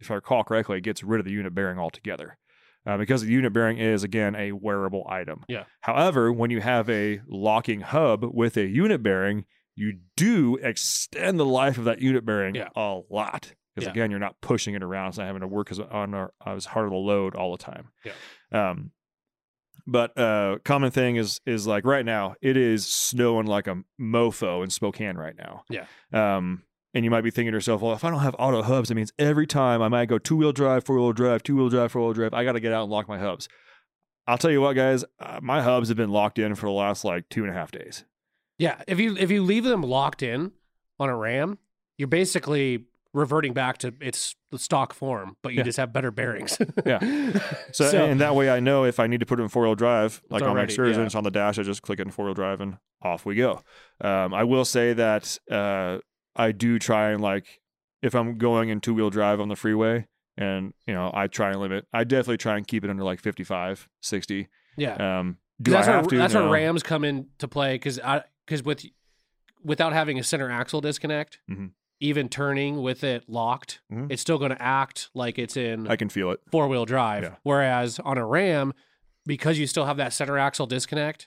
[0.00, 2.36] if I recall correctly, it gets rid of the unit bearing altogether.
[2.86, 5.42] Uh, because the unit bearing is again a wearable item.
[5.48, 5.64] Yeah.
[5.80, 9.44] However, when you have a locking hub with a unit bearing,
[9.74, 12.68] you do extend the life of that unit bearing Yeah.
[12.76, 13.52] a lot.
[13.74, 13.90] Because Yeah.
[13.90, 16.64] again, you're not pushing it around, it's not having to work as on our, as
[16.64, 17.88] hard of a load all the time.
[18.04, 18.12] Yeah.
[18.70, 18.92] Um,
[19.86, 24.64] but uh, common thing is is like right now it is snowing like a mofo
[24.64, 25.62] in Spokane right now.
[25.68, 25.86] Yeah.
[26.12, 26.62] Um,
[26.96, 28.94] and you might be thinking to yourself, well, if I don't have auto hubs, it
[28.94, 31.92] means every time I might go two wheel drive, four wheel drive, two wheel drive,
[31.92, 33.48] four wheel drive, I got to get out and lock my hubs.
[34.26, 37.04] I'll tell you what, guys, uh, my hubs have been locked in for the last
[37.04, 38.04] like two and a half days.
[38.58, 40.52] Yeah, if you if you leave them locked in
[40.98, 41.58] on a RAM,
[41.98, 45.64] you're basically reverting back to its stock form, but you Yeah.
[45.64, 46.58] just have better bearings.
[46.86, 46.98] Yeah.
[47.72, 49.62] So, So- and that way I know if I need to put it in four
[49.64, 51.18] wheel drive, like on my already- excursions yeah.
[51.18, 53.62] on the dash, I just click it in four wheel drive and off we go.
[54.00, 55.98] Um, I will say that uh,
[56.36, 57.60] I do try and like
[58.02, 61.50] if I'm going in two wheel drive on the freeway and you know I try
[61.50, 64.48] and limit, I definitely try and keep it under like 55, 60.
[64.76, 66.18] yeah, Um, do that's I where have to?
[66.18, 66.42] that's No.
[66.44, 68.84] where Rams come into play because I because with
[69.64, 71.70] without having a center axle disconnect, Mhm.
[71.98, 74.12] even turning with it locked, Mhm.
[74.12, 76.40] it's still going to act like it's in I can feel it.
[76.52, 77.22] four wheel drive.
[77.24, 77.34] Yeah.
[77.42, 78.74] Whereas on a Ram,
[79.24, 81.26] because you still have that center axle disconnect,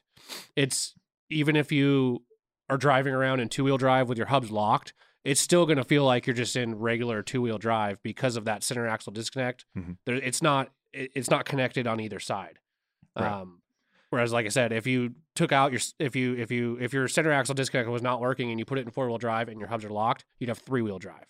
[0.56, 0.94] it's
[1.30, 2.24] even if you
[2.70, 5.84] are driving around in two wheel drive with your hubs locked, it's still going to
[5.84, 9.66] feel like you're just in regular two wheel drive because of that center axle disconnect.
[9.78, 9.98] Mhm.
[10.06, 12.60] There, it's not it- it's not connected on either side.
[13.16, 13.32] Right.
[13.32, 13.62] Um,
[14.10, 17.08] whereas, like I said, if you took out your if you if you if your
[17.08, 19.60] center axle disconnect was not working and you put it in four wheel drive and
[19.60, 21.26] your hubs are locked, you'd have three wheel drive.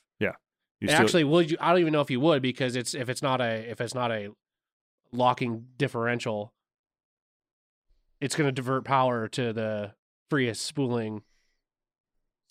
[0.82, 1.58] And still- Actually, would you?
[1.60, 3.93] I don't even know if you would because it's if it's not a if it's
[3.93, 4.30] not a
[5.12, 6.54] locking differential,
[8.21, 9.93] it's going to divert power to the
[10.30, 11.23] freest spooling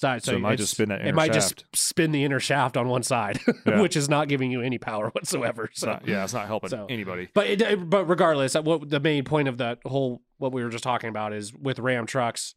[0.00, 0.22] side.
[0.22, 3.02] So it might just spin that It might just spin the inner shaft on one
[3.02, 3.80] side, Yeah.
[3.80, 5.64] which is not giving you any power whatsoever.
[5.64, 7.28] It's So, not- yeah, it's not helping so- anybody.
[7.34, 10.70] but it, but regardless, uh, what the main point of that whole what we were
[10.70, 12.54] just talking about is with Ram trucks,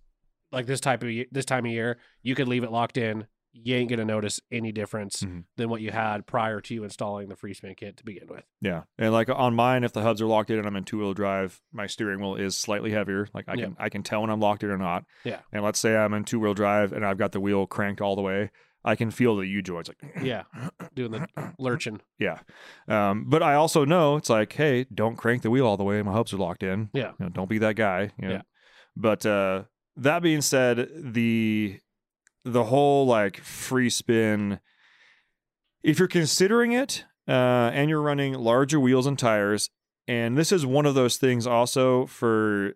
[0.52, 3.26] like this type of this time of year, you could leave it locked in.
[3.54, 5.44] You ain't gonna notice any difference Mhm.
[5.58, 8.46] than what you had prior to you installing the free spin kit to begin with.
[8.62, 11.00] Yeah, and like on mine, if the hubs are locked in and I'm in two
[11.00, 13.28] wheel drive, my steering wheel is slightly heavier.
[13.34, 13.66] Like I Yeah.
[13.66, 15.04] can I can tell when I'm locked in or not.
[15.26, 15.40] Yeah.
[15.52, 18.16] And let's say I'm in two wheel drive and I've got the wheel cranked all
[18.16, 18.52] the way,
[18.84, 20.44] I can feel the U joints like Yeah,
[20.96, 21.28] doing the
[21.60, 22.00] lurching.
[22.18, 22.40] yeah.
[22.88, 26.02] Um, but I also know it's like, hey, don't crank the wheel all the way.
[26.02, 26.90] My hubs are locked in.
[26.94, 27.12] Yeah.
[27.20, 28.12] You know, don't be that guy.
[28.18, 28.34] You know?
[28.36, 28.42] Yeah.
[28.96, 29.64] But uh,
[29.98, 31.80] that being said, the
[32.44, 34.60] the whole like free spin,
[35.84, 39.70] if you're considering it uh, and you're running larger wheels and tires,
[40.08, 42.74] and this is one of those things also for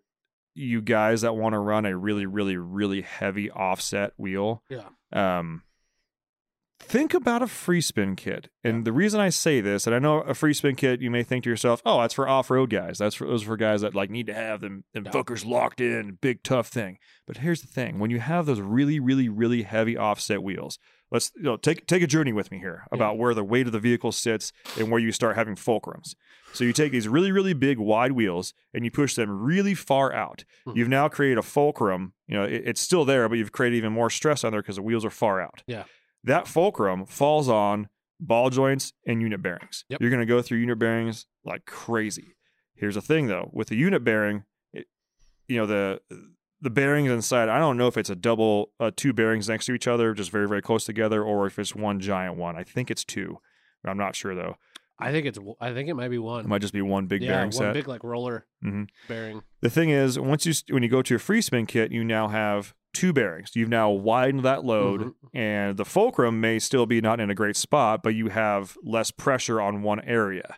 [0.53, 4.63] you guys that want to run a really, really, really heavy offset wheel.
[4.69, 4.87] Yeah.
[5.11, 5.63] Um,
[6.87, 8.49] think about a free spin kit.
[8.63, 11.23] And the reason I say this, and I know a free spin kit, you may
[11.23, 12.97] think to yourself, "Oh, that's for off-road guys.
[12.97, 15.11] That's for those are for guys that like need to have them them Yeah.
[15.11, 18.99] fuckers locked in, big tough thing." But here's the thing: when you have those really,
[18.99, 20.77] really, really heavy offset wheels,
[21.11, 23.71] let's you know take take a journey with me here about where the weight of
[23.73, 26.15] the vehicle sits and where you start having fulcrums.
[26.53, 30.13] So you take these really, really big wide wheels and you push them really far
[30.13, 30.45] out.
[30.65, 30.77] Mhm.
[30.77, 32.13] You've now created a fulcrum.
[32.27, 34.77] You know, it- it's still there, but you've created even more stress on there because
[34.77, 35.63] the wheels are far out.
[35.67, 35.83] Yeah.
[36.25, 39.85] That fulcrum falls on ball joints and unit bearings.
[39.89, 40.01] Yep.
[40.01, 42.35] You're going to go through unit bearings like crazy.
[42.75, 44.87] Here's the thing though, with the unit bearing, it,
[45.47, 46.01] you know, the
[46.61, 49.73] the bearings inside, I don't know if it's a double uh, two bearings next to
[49.73, 52.57] each other, just very very close together or if it's one giant one.
[52.57, 53.37] I think it's two.
[53.85, 54.55] I'm not sure though.
[54.97, 56.45] I think it's I think it might be one.
[56.45, 57.73] It might just be one big yeah, bearing one set.
[57.73, 58.87] big like roller Mhm.
[59.07, 59.43] bearing.
[59.61, 62.29] The thing is, once you when you go to a free spin kit, you now
[62.29, 63.51] have two bearings.
[63.55, 65.13] You've now widened that load, Mhm.
[65.33, 69.11] and the fulcrum may still be not in a great spot, but you have less
[69.11, 70.55] pressure on one area.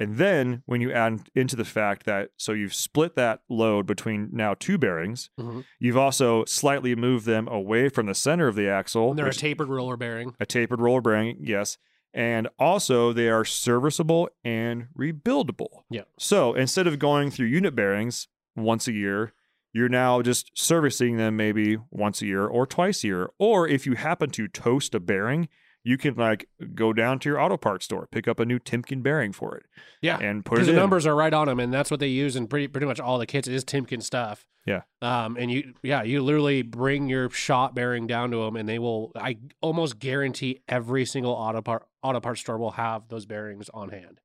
[0.00, 4.28] And then when you add into the fact that so you've split that load between
[4.32, 5.64] now two bearings, Mhm.
[5.80, 9.10] you've also slightly moved them away from the center of the axle.
[9.10, 10.34] And they're a tapered roller bearing.
[10.38, 11.78] a tapered roller bearing, yes.
[12.14, 15.82] And also, they are serviceable and rebuildable.
[15.90, 16.02] Yeah.
[16.18, 19.32] So instead of going through unit bearings once a year,
[19.78, 23.30] you're now just servicing them maybe once a year or twice a year.
[23.38, 25.48] Or if you happen to toast a bearing,
[25.84, 29.02] you can like go down to your auto parts store, pick up a new Timken
[29.02, 29.66] bearing for it,
[30.02, 30.18] Yeah.
[30.18, 30.76] and put it the in.
[30.76, 33.18] numbers are right on them, and that's what they use in pretty pretty much all
[33.18, 34.44] the kits is Timken stuff.
[34.66, 34.82] Yeah.
[35.00, 38.78] Um, and you yeah you literally bring your shot bearing down to them, and they
[38.78, 39.12] will.
[39.16, 43.88] I almost guarantee every single auto part auto parts store will have those bearings on
[43.90, 44.20] hand,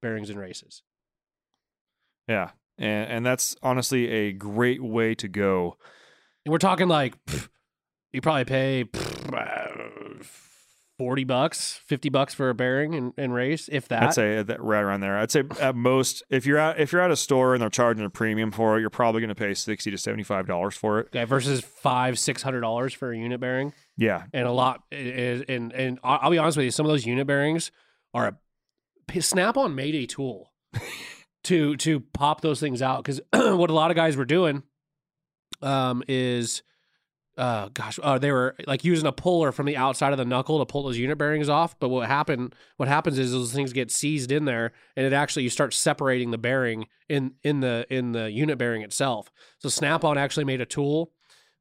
[0.00, 0.82] bearings and races.
[2.28, 2.50] Yeah.
[2.82, 5.76] And, and that's honestly a great way to go.
[6.44, 7.48] And we're talking like pff,
[8.12, 10.24] you probably pay pff, uh,
[10.98, 14.02] forty bucks, fifty bucks for a bearing and, and race, if that.
[14.02, 15.16] I'd say that right around there.
[15.16, 18.04] I'd say at most, if you're at if you're at a store and they're charging
[18.04, 20.98] a premium for it, you're probably going to pay sixty to seventy five dollars for
[20.98, 21.06] it.
[21.06, 23.72] Okay, versus five six hundred dollars for a unit bearing.
[23.96, 27.06] Yeah, and a lot and and I'll I'll be honest with you, some of those
[27.06, 27.70] unit bearings
[28.12, 28.36] are a
[29.20, 30.52] Snap on made a tool
[31.44, 34.62] to to pop those things out because what a lot of guys were doing
[35.60, 36.62] um is
[37.38, 40.58] uh gosh uh, they were like using a puller from the outside of the knuckle
[40.58, 43.90] to pull those unit bearings off but what happened what happens is those things get
[43.90, 48.12] seized in there and it actually you start separating the bearing in in the in
[48.12, 51.12] the unit bearing itself so snap on actually made a tool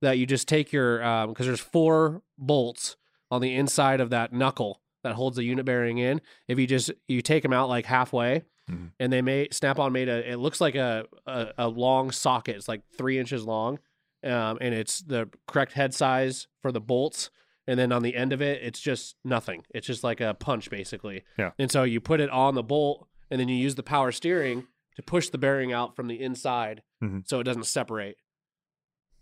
[0.02, 2.98] that you just take your because there's four bolts
[3.30, 6.22] on the inside of that knuckle that holds the unit bearing in.
[6.48, 8.92] If you just you take them out like halfway, Mhm.
[9.00, 12.56] and they made Snap on made a it looks like a, a a long socket.
[12.56, 13.80] It's like three inches long,
[14.24, 17.30] um, and it's the correct head size for the bolts.
[17.68, 19.64] And then on the end of it, it's just nothing.
[19.70, 21.24] It's just like a punch basically.
[21.38, 21.52] Yeah.
[21.60, 24.68] And so you put it on the bolt, and then you use the power steering
[24.96, 27.28] to push the bearing out from the inside, Mhm.
[27.28, 28.18] so it doesn't separate.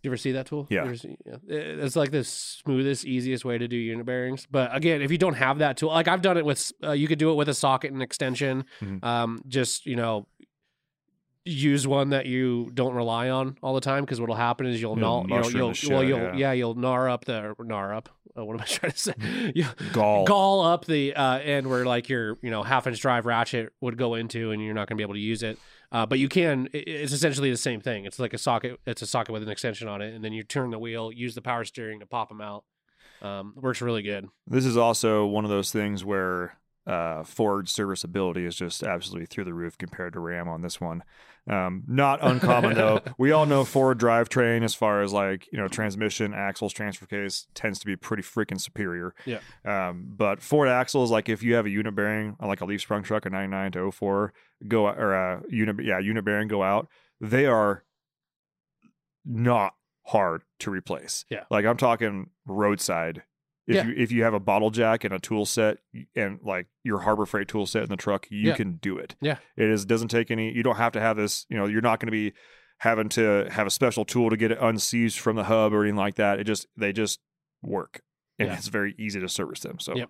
[0.04, 0.66] You ever see that tool?
[0.70, 0.94] Yeah.
[0.94, 1.36] See- yeah.
[1.48, 4.48] It's like the smoothest, easiest way to do unit bearings.
[4.50, 7.08] But again, if you don't have that tool, like I've done it with, uh, you
[7.08, 8.64] could do it with a socket and extension.
[8.82, 9.04] Mhm.
[9.04, 10.26] Um, just you know,
[11.46, 14.98] use one that you don't rely on all the time because what'll happen is you'll
[14.98, 16.36] You'll gnaw, you know, you'll, shit, well, you'll yeah.
[16.36, 16.52] yeah.
[16.54, 18.10] you'll gnar up the or gnar up.
[18.38, 19.14] Uh, what am I trying to say?
[19.56, 20.26] you gall.
[20.26, 23.98] gall up the uh, end where like your you know half inch drive ratchet would
[23.98, 25.58] go into, and you're not going to be able to use it.
[25.92, 26.70] Uh, but you can.
[26.74, 28.06] It's essentially the same thing.
[28.06, 28.80] It's like a socket.
[28.86, 31.34] It's a socket with an extension on it, and then you turn the wheel, use
[31.34, 32.64] the power steering to pop them out.
[33.22, 34.28] Um, works really good.
[34.48, 36.59] This is also one of those things where
[36.90, 41.04] uh, Ford serviceability is just absolutely through the roof compared to Ram on this one.
[41.48, 43.02] Um, not uncommon though.
[43.18, 47.48] We all know Ford drivetrain, as far as like you know transmission, axles, transfer case,
[47.54, 49.14] tends to be pretty freaking superior.
[49.26, 49.40] Yeah.
[49.66, 52.82] Um, but Ford axles, like if you have a unit bearing on like a leaf
[52.82, 54.34] sprung truck, a 99 to 04,
[54.68, 56.88] go or a unit, yeah, unit bearing go out,
[57.22, 57.84] they are
[59.26, 59.76] not
[60.08, 61.26] hard to replace.
[61.30, 61.44] Yeah.
[61.52, 63.24] Like I'm talking roadside.
[63.70, 63.86] If Yeah.
[63.86, 65.78] you if you have a bottle jack and a tool set
[66.16, 68.56] and like your Harbor Freight tool set in the truck, you Yeah.
[68.56, 69.16] can do it.
[69.22, 69.38] Yeah.
[69.56, 72.00] It is doesn't take any you don't have to have this, you know, you're not
[72.00, 72.34] going to be
[72.80, 75.98] having to have a special tool to get it unseized from the hub or anything
[75.98, 76.40] like that.
[76.40, 77.20] It just they just
[77.62, 78.02] work.
[78.40, 78.56] And Yeah.
[78.58, 79.78] it's very easy to service them.
[79.80, 80.10] So Yep.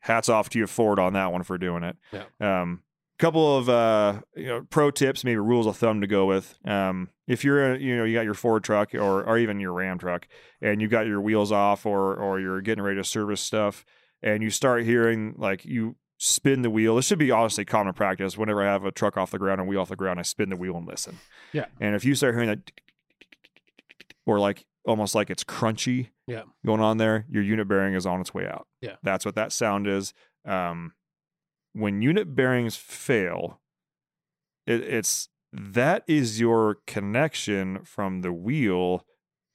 [0.00, 1.96] hats off to you Ford on that one for doing it.
[2.12, 2.24] Yeah.
[2.40, 2.82] Um
[3.22, 7.08] couple of uh you know pro tips maybe rules of thumb to go with um
[7.28, 9.96] if you're a, you know you got your ford truck or or even your ram
[9.96, 10.26] truck
[10.60, 13.84] and you got your wheels off or or you're getting ready to service stuff
[14.22, 18.36] and you start hearing like you spin the wheel this should be honestly common practice
[18.36, 20.50] whenever i have a truck off the ground and wheel off the ground i spin
[20.50, 21.18] the wheel and listen
[21.52, 21.66] Yeah.
[21.80, 22.72] and if you start hearing that
[24.26, 26.42] or like almost like it's crunchy Yeah.
[26.66, 28.96] going on there your unit bearing is on its way out Yeah.
[29.02, 30.12] that's what that sound is
[30.44, 30.92] um
[31.72, 33.60] when unit bearings fail,
[34.66, 39.04] it, it's that is your connection from the wheel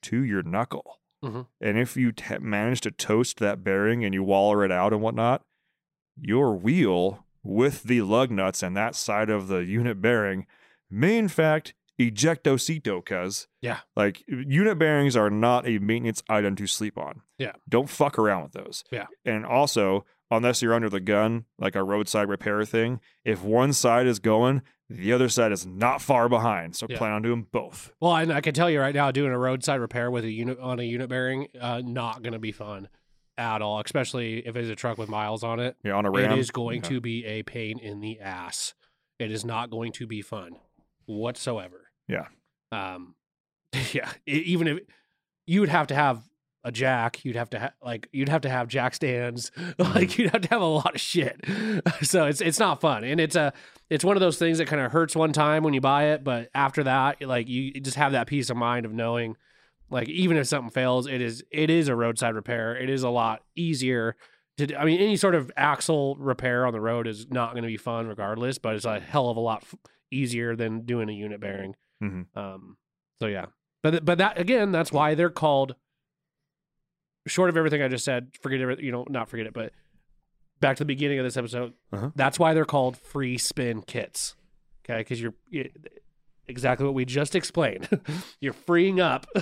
[0.03, 0.99] to your knuckle.
[1.23, 1.47] Mhm.
[1.59, 5.01] And if you t- manage to toast that bearing and you waller it out and
[5.01, 5.43] whatnot,
[6.19, 10.45] your wheel with the lug nuts and that side of the unit bearing
[10.89, 13.79] may in fact ejectocito cuz Yeah.
[13.95, 17.53] like unit bearings are not a maintenance item to sleep on Yeah.
[17.67, 19.07] don't fuck around with those Yeah.
[19.25, 24.05] and also unless you're under the gun like a roadside repair thing if one side
[24.07, 26.97] is going the other side is not far behind so Yeah.
[26.97, 29.79] plan on doing both Well, and I can tell you right now, doing a roadside
[29.81, 32.87] repair with a unit on a unit bearing, uh, not going to be fun
[33.37, 33.81] at all.
[33.81, 35.75] Especially if it's a truck with miles on it.
[35.83, 36.89] yeah on a ram It is going yeah.
[36.89, 38.73] to be a pain in the ass.
[39.19, 40.55] It is not going to be fun
[41.05, 41.89] whatsoever.
[42.07, 42.27] Yeah.
[42.71, 43.15] Um.
[43.93, 44.09] Yeah.
[44.25, 44.79] e- even if
[45.45, 46.21] you would have to have
[46.63, 49.51] a jack, you'd have to have like you'd have to have jack stands.
[49.79, 51.39] like you'd have to have a lot of shit.
[52.01, 53.53] so it's it's not fun, and it's a
[53.89, 56.23] it's one of those things that kind of hurts one time when you buy it,
[56.23, 59.37] but after that, like you just have that peace of mind of knowing,
[59.89, 62.75] like even if something fails, it is it is a roadside repair.
[62.75, 64.15] It is a lot easier
[64.57, 64.75] to.
[64.75, 67.77] I mean, any sort of axle repair on the road is not going to be
[67.77, 69.75] fun regardless, but it's a hell of a lot f-
[70.11, 71.75] easier than doing a unit bearing.
[72.03, 72.25] Mhm.
[72.35, 72.75] Um.
[73.21, 73.45] So yeah,
[73.83, 75.75] but but that again, that's why they're called.
[77.27, 78.79] Short of everything I just said, forget it.
[78.79, 79.71] You know, not forget it, but
[80.59, 81.73] back to the beginning of this episode.
[81.91, 82.11] Uh-huh.
[82.15, 84.35] That's why they're called free spin kits.
[84.85, 85.69] Okay, because you're you,
[86.47, 87.87] exactly what we just explained.
[88.39, 89.27] you're freeing up.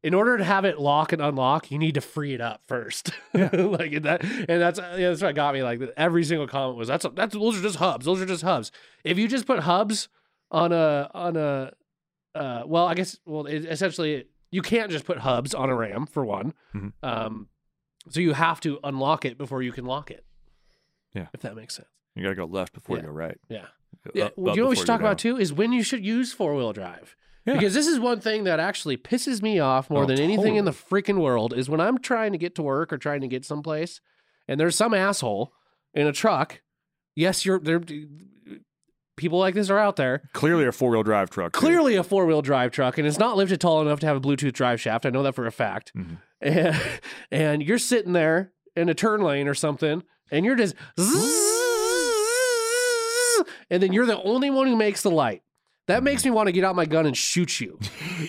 [0.00, 3.10] In order to have it lock and unlock, you need to free it up first.
[3.34, 5.64] like that, and that's yeah, that's what got me.
[5.64, 8.06] Like every single comment was that's that's those are just hubs.
[8.06, 8.70] Those are just hubs.
[9.02, 10.08] If you just put hubs
[10.52, 11.72] on a on a
[12.32, 16.06] uh, well, I guess well, it, essentially you can't just put hubs on a RAM
[16.06, 16.54] for one.
[16.74, 16.92] Mhm.
[17.02, 17.48] Um,
[18.08, 20.24] so you have to unlock it before you can lock it.
[21.14, 21.28] Yeah.
[21.32, 21.88] if that makes sense.
[22.14, 23.02] you gotta go left before Yeah.
[23.02, 23.66] you go right Yeah.
[24.04, 25.72] Go Yeah, up- well, up you know what we should talk about too is when
[25.72, 27.16] you should use four wheel drive.
[27.46, 27.54] Yeah.
[27.54, 30.64] Because this is one thing that actually pisses me off more Oh, than anything in
[30.66, 33.44] the freaking world is when I'm trying to get to work or trying to get
[33.44, 34.00] someplace,
[34.46, 35.52] and there's some asshole
[35.94, 36.60] in a truck.
[37.16, 37.80] Yes, you're there.
[39.18, 40.22] People like this are out there.
[40.32, 41.60] clearly a four-wheel drive truck too.
[41.60, 44.20] Clearly a four wheel drive truck, and it's not lifted tall enough to have a
[44.20, 45.04] Bluetooth drive shaft.
[45.04, 45.92] I know that for a fact.
[45.96, 46.18] Mhm.
[46.40, 46.76] And,
[47.30, 50.74] and you're sitting there in a turn lane or something, and you're just,
[53.70, 55.42] and then you're the only one who makes the light.
[55.86, 57.78] That makes me want to get out my gun and shoot you,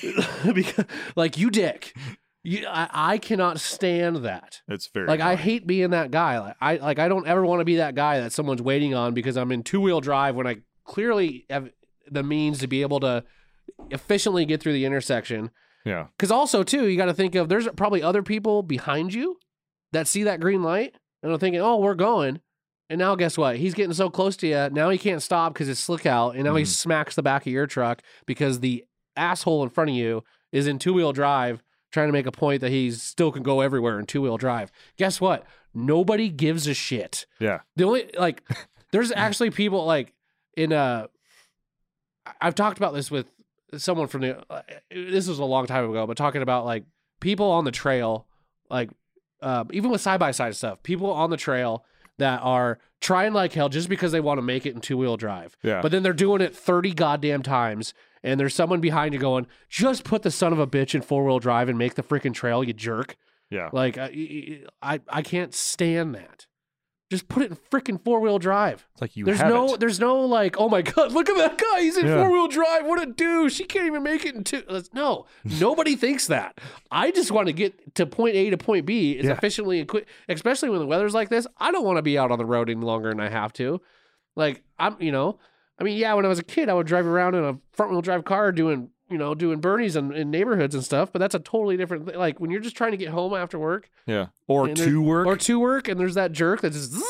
[0.53, 1.93] because like you dick.
[2.41, 4.61] You, I, I cannot stand that.
[4.69, 6.39] it's very Like I hate being that guy.
[6.39, 9.13] Like I like I don't ever want to be that guy that someone's waiting on
[9.13, 10.59] because I'm in two wheel drive when I
[10.93, 11.69] clearly have
[12.11, 13.23] the means to be able to
[13.91, 15.51] efficiently get through the intersection.
[15.85, 19.37] yeah Because also too, you got to think of there's probably other people behind you
[19.93, 22.41] that see that green light and are thinking, "Oh, we're going."
[22.89, 23.57] And now guess what?
[23.57, 24.69] He's getting so close to you.
[24.71, 26.67] Now he can't stop because it's slick out, and now he Mhm.
[26.67, 28.83] smacks the back of your truck because the
[29.15, 32.61] asshole in front of you is in two wheel drive trying to make a point
[32.61, 34.71] that he still can go everywhere in two wheel drive.
[34.97, 35.43] Guess what?
[35.73, 37.25] Nobody gives a shit.
[37.39, 38.43] yeah The only like
[38.91, 40.13] there's actually people like
[40.57, 41.07] in uh
[42.25, 43.31] I- I've talked about this with
[43.77, 46.85] someone from the uh, this was a long time ago, but talking about like
[47.19, 48.25] people on the trail,
[48.69, 48.89] like
[49.41, 51.85] um, even with side by side stuff, people on the trail
[52.17, 55.15] that are trying like hell just because they want to make it in two wheel
[55.15, 55.55] drive.
[55.63, 57.93] yeah But then they're doing it 30 goddamn times.
[58.21, 61.23] And there's someone behind you going, just put the son of a bitch in four
[61.23, 63.15] wheel drive and make the freaking trail, you jerk.
[63.49, 66.45] yeah Like, I, I, I can't stand that.
[67.09, 68.85] Just put it in freaking four wheel drive.
[68.93, 69.79] It's like you there's have no, it.
[69.79, 71.81] there's no like, oh my god, look at that guy.
[71.81, 72.21] He's in Yeah.
[72.21, 72.85] four wheel drive.
[72.85, 73.57] What a douche.
[73.57, 74.61] He can't even make it in two.
[74.93, 75.25] No,
[75.59, 76.59] nobody thinks that.
[76.91, 79.31] I just want to get to point A to point B as Yeah.
[79.31, 80.07] efficiently and quick.
[80.27, 81.47] Especially when the weather's like this.
[81.57, 83.81] I don't want to be out on the road any longer than I have to.
[84.35, 85.39] Like I'm, you know,
[85.79, 87.91] I mean, yeah, when I was a kid, I would drive around in a front
[87.91, 91.11] wheel drive car doing, you know, doing Bernies in, in neighborhoods and stuff.
[91.11, 92.15] But that's a totally different thing.
[92.17, 95.25] Like when you're just trying to get home after work yeah, or to work.
[95.27, 97.03] or to work, and there's that jerk that's just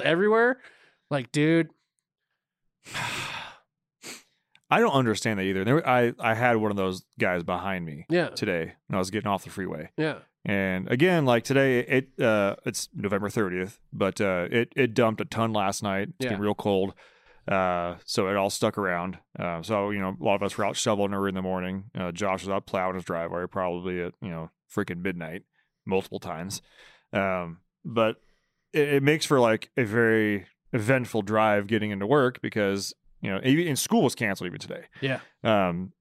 [0.02, 0.58] everywhere.
[1.10, 1.70] Like, dude,
[4.70, 5.64] I don't understand that either.
[5.64, 9.10] There, I I had one of those guys behind me yeah, today when I was
[9.10, 9.90] getting off the freeway.
[9.96, 15.20] yeah, And again, like today, it uh, it's November 30th, but uh, it it dumped
[15.20, 16.08] a ton last night.
[16.08, 16.28] It's Yeah.
[16.30, 16.94] getting real cold,
[17.48, 19.18] uh, so it all stuck around.
[19.38, 21.84] Uh, so you know, a lot of us were out shoveling early in the morning.
[21.94, 25.42] Uh, Josh was out plowing his driveway, probably at you know freaking midnight,
[25.86, 26.62] multiple times.
[27.12, 28.16] Um, but
[28.72, 33.40] it, it makes for like a very eventful drive getting into work because you know,
[33.42, 34.84] even school was canceled even today.
[35.00, 35.92] yeah, Um,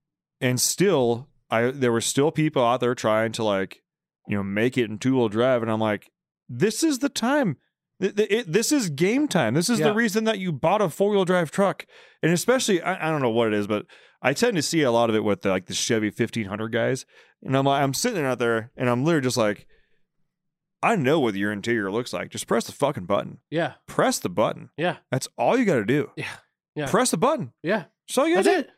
[0.42, 3.82] and still, I there were still people out there trying to like,
[4.28, 6.12] you know, make it in two wheel drive, and I'm like,
[6.50, 7.56] this is the time.
[8.02, 9.54] Th- it- This is game time.
[9.54, 9.88] This is Yeah.
[9.90, 11.86] the reason that you bought a four wheel drive truck,
[12.22, 13.86] and especially I, I don't know what it is, but
[14.22, 17.06] I tend to see a lot of it with the, like the Chevy 1500 guys,
[17.44, 19.68] and I'm like, I'm sitting out there, and I'm literally just like,
[20.82, 22.30] I know what your interior looks like.
[22.30, 23.40] Just press the fucking button.
[23.50, 24.70] yeah, Press the button.
[24.78, 26.12] yeah, That's all you got to do.
[26.18, 26.28] Yeah.
[26.76, 26.90] Yeah.
[26.90, 27.54] Press the button.
[27.62, 27.86] yeah.
[28.08, 28.60] That's all you got to do.
[28.60, 28.70] it.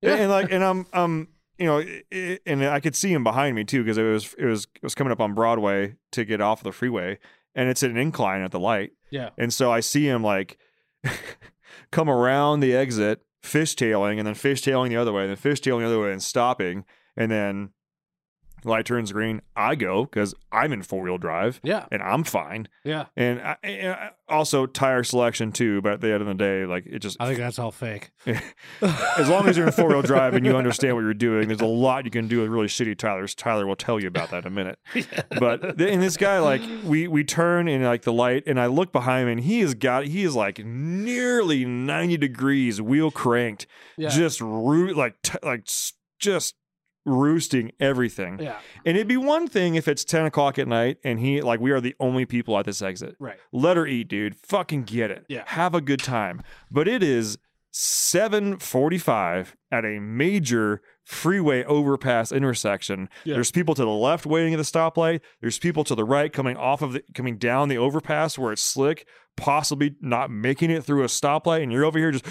[0.00, 0.12] Yeah.
[0.12, 3.22] And, and like, and I'm, um, you know, i- i- and I could see him
[3.22, 6.24] behind me too because it was, it was, it was coming up on Broadway to
[6.24, 7.18] get off of the freeway,
[7.54, 10.58] and it's an incline at the light, Yeah, and so I see him like
[11.90, 15.86] come around the exit, fishtailing, and then fishtailing the other way, and then fishtailing the
[15.86, 16.84] other way, and stopping,
[17.16, 17.70] and then
[18.64, 19.42] light turns green.
[19.56, 23.06] I go because I'm in four wheel drive yeah, and I'm fine, yeah.
[23.16, 25.82] and, I, and I- also tire selection too.
[25.82, 28.10] But at the end of the day, like it just I think that's all fake.
[28.80, 31.60] as long as you're in four wheel drive and you understand what you're doing, there's
[31.60, 33.34] a lot you can do with really shitty tires.
[33.34, 34.78] Tyler will tell you about that in a minute.
[35.38, 38.92] But and this guy, like, we we turn in like the light, and I look
[38.92, 44.08] behind him, and he has got he is like nearly ninety degrees, wheel cranked, Yeah,
[44.08, 45.66] just roo- like t- like
[46.18, 46.54] just
[47.04, 48.38] roosting everything.
[48.40, 51.58] yeah, And it'd be one thing if it's ten o'clock at night and he like
[51.60, 53.16] we are the only people at this exit.
[53.18, 53.38] right.
[53.52, 54.36] Let her eat, dude.
[54.36, 55.24] Fucking get it.
[55.28, 55.42] Yeah.
[55.46, 56.42] Have a good time.
[56.70, 57.38] But it is
[57.74, 63.08] 745 at a major freeway overpass intersection.
[63.24, 63.34] Yeah.
[63.34, 65.20] There's people to the left waiting at the stoplight.
[65.40, 68.62] There's people to the right coming off of the coming down the overpass where it's
[68.62, 72.24] slick, possibly not making it through a stoplight, and you're over here just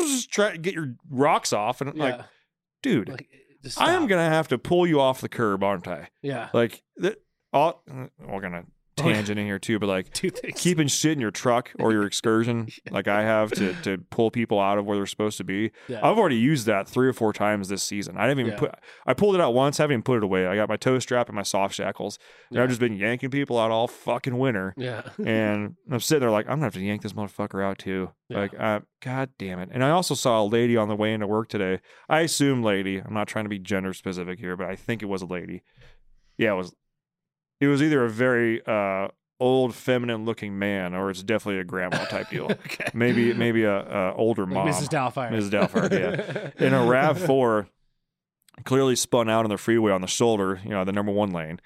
[0.00, 1.80] just try to get your rocks off.
[1.80, 2.20] And Yeah, like,
[2.82, 6.08] dude, like, eh, I am gonna have to pull you off the curb, aren't I?
[6.22, 7.22] Yeah, Like that.
[7.52, 7.82] All,
[8.18, 8.64] we're gonna
[8.98, 10.12] tangent in here too, but like
[10.56, 14.58] keeping shit in your truck or your excursion, like I have to to pull people
[14.60, 15.70] out of where they're supposed to be.
[15.88, 15.98] Yeah.
[16.02, 18.16] I've already used that three or four times this season.
[18.16, 18.58] I didn't even Yeah.
[18.58, 18.74] put.
[19.06, 20.46] I pulled it out once, haven't even put it away.
[20.46, 22.18] I got my toe strap and my soft shackles,
[22.50, 24.74] and I've just been yanking people out all fucking winter.
[24.76, 28.10] yeah, And I'm sitting there like I'm gonna have to yank this motherfucker out too.
[28.30, 29.70] Like, uh, god damn it!
[29.72, 31.80] And I also saw a lady on the way into work today.
[32.10, 32.98] I assume lady.
[32.98, 35.62] I'm not trying to be gender specific here, but I think it was a lady.
[36.36, 36.74] Yeah, it was.
[37.60, 39.08] It was either a very uh,
[39.40, 42.44] old, feminine looking man, or it's definitely a grandma type deal.
[42.50, 42.90] okay.
[42.94, 44.68] maybe, maybe a, a older Like mom.
[44.68, 44.88] Mrs.
[44.88, 45.30] Doubtfire.
[45.30, 45.50] Mrs.
[45.50, 46.50] Doubtfire, yeah.
[46.66, 47.68] In a Rav Four,
[48.64, 51.60] clearly spun out on the freeway on the shoulder, you know, the number one lane.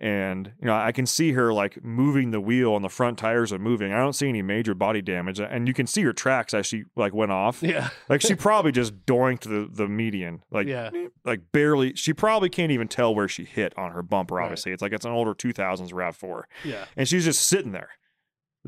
[0.00, 3.52] And you know, I can see her like moving the wheel, and the front tires
[3.52, 3.92] are moving.
[3.92, 6.84] I don't see any major body damage, and you can see her tracks as she
[6.94, 7.62] like went off.
[7.64, 10.90] Yeah, Like she probably just doinked the the median, like Yeah.
[11.24, 11.94] like barely.
[11.96, 14.36] She probably can't even tell where she hit on her bumper.
[14.36, 14.44] Right.
[14.44, 17.72] Obviously, it's like it's an older two thousands Rav Four, yeah, and she's just sitting
[17.72, 17.90] there.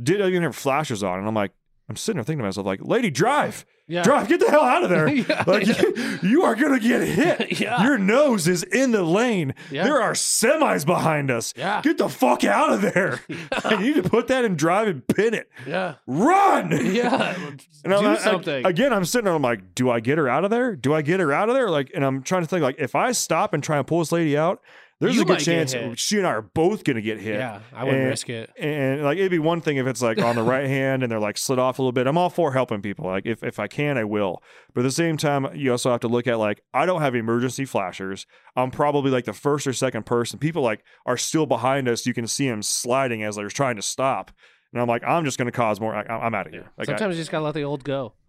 [0.03, 1.53] Did even have flashers on, and I'm like,
[1.89, 4.03] I'm sitting there thinking to myself, like, lady, drive, yeah.
[4.03, 5.09] drive, get the hell out of there.
[5.09, 5.83] Yeah, like yeah.
[5.83, 7.61] you, you are gonna get hit.
[7.61, 7.83] Yeah.
[7.83, 9.55] Your nose is in the lane.
[9.71, 9.85] Yeah.
[9.85, 11.53] There are semis behind us.
[11.57, 11.83] Yeah.
[11.83, 13.21] Get the fuck out of there.
[13.65, 15.51] I need to put that in drive and pin it.
[15.67, 16.71] Yeah, Run.
[16.95, 17.37] yeah.
[17.85, 18.65] And I'm- Do I- I- something.
[18.67, 19.35] again, I'm sitting there.
[19.35, 20.75] I'm like, do I get her out of there?
[20.77, 21.69] Do I get her out of there?
[21.71, 24.13] Like, and I'm trying to think, like, if I stop and try and pull this
[24.13, 24.63] lady out,
[25.01, 27.37] there's You a good chance she and I are both gonna get hit.
[27.39, 28.51] yeah, I wouldn't And- risk it.
[28.59, 31.19] And like it'd be one thing if it's like on the right hand and they're
[31.19, 32.07] like slid off a little bit.
[32.07, 33.07] I'm all for helping people.
[33.07, 34.43] Like if, if I can, I will.
[34.75, 37.15] But at the same time, you also have to look at like I don't have
[37.15, 38.27] emergency flashers.
[38.57, 40.39] I'm probably like the first or second person.
[40.39, 42.05] People like are still behind us.
[42.07, 44.31] You can see them sliding as they're trying to stop.
[44.73, 45.95] And I'm like, I'm just gonna cause more.
[45.95, 46.71] I, I'm out of here.
[46.79, 48.13] Like I- Sometimes you just gotta let the old go.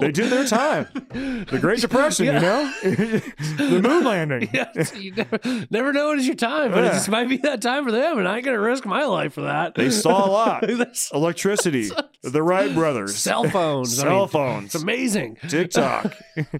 [0.00, 0.86] they did their time.
[0.94, 4.48] The Great Depression, you know, the moon landing.
[4.60, 5.38] Yes, you never,
[5.70, 8.18] never know when it's your time, but it just might be that time for them,
[8.18, 9.74] and I ain't gonna risk my life for that.
[9.74, 10.64] They saw a lot.
[11.12, 11.90] Electricity,
[12.22, 15.36] the Wright brothers, cell phones, I cell mean, phones, It's amazing.
[15.48, 16.14] TikTok.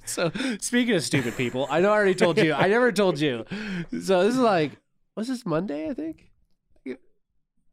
[0.04, 0.30] So
[0.60, 2.52] speaking of stupid people, I know I already told you.
[2.52, 3.44] I never told you.
[3.90, 4.72] So this is like,
[5.16, 5.88] was this Monday?
[5.90, 6.29] I think.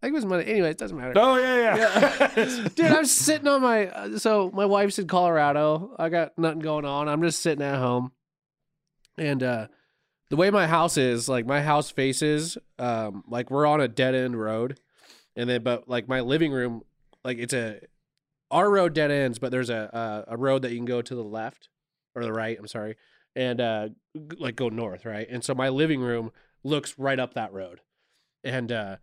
[0.01, 0.45] I think it was Monday.
[0.45, 1.13] Anyway, it doesn't matter.
[1.15, 2.31] Oh yeah, yeah.
[2.35, 2.67] yeah.
[2.75, 3.87] Dude, I'm sitting on my.
[3.87, 5.95] Uh, so my wife's in Colorado.
[5.97, 7.09] I got nothing going on.
[7.09, 8.11] I'm just sitting at home,
[9.17, 9.67] and uh
[10.29, 14.13] the way my house is, like my house faces, um, like we're on a dead
[14.13, 14.79] end road,
[15.35, 16.83] and then but like my living room,
[17.23, 17.79] like it's a
[18.51, 21.15] our road dead ends, but there's a a, a road that you can go to
[21.15, 21.69] the left
[22.13, 22.55] or the right.
[22.59, 22.97] I'm sorry,
[23.35, 23.89] and uh
[24.37, 25.27] like go north, right?
[25.27, 26.31] And so my living room
[26.63, 27.81] looks right up that road,
[28.43, 28.97] and uh.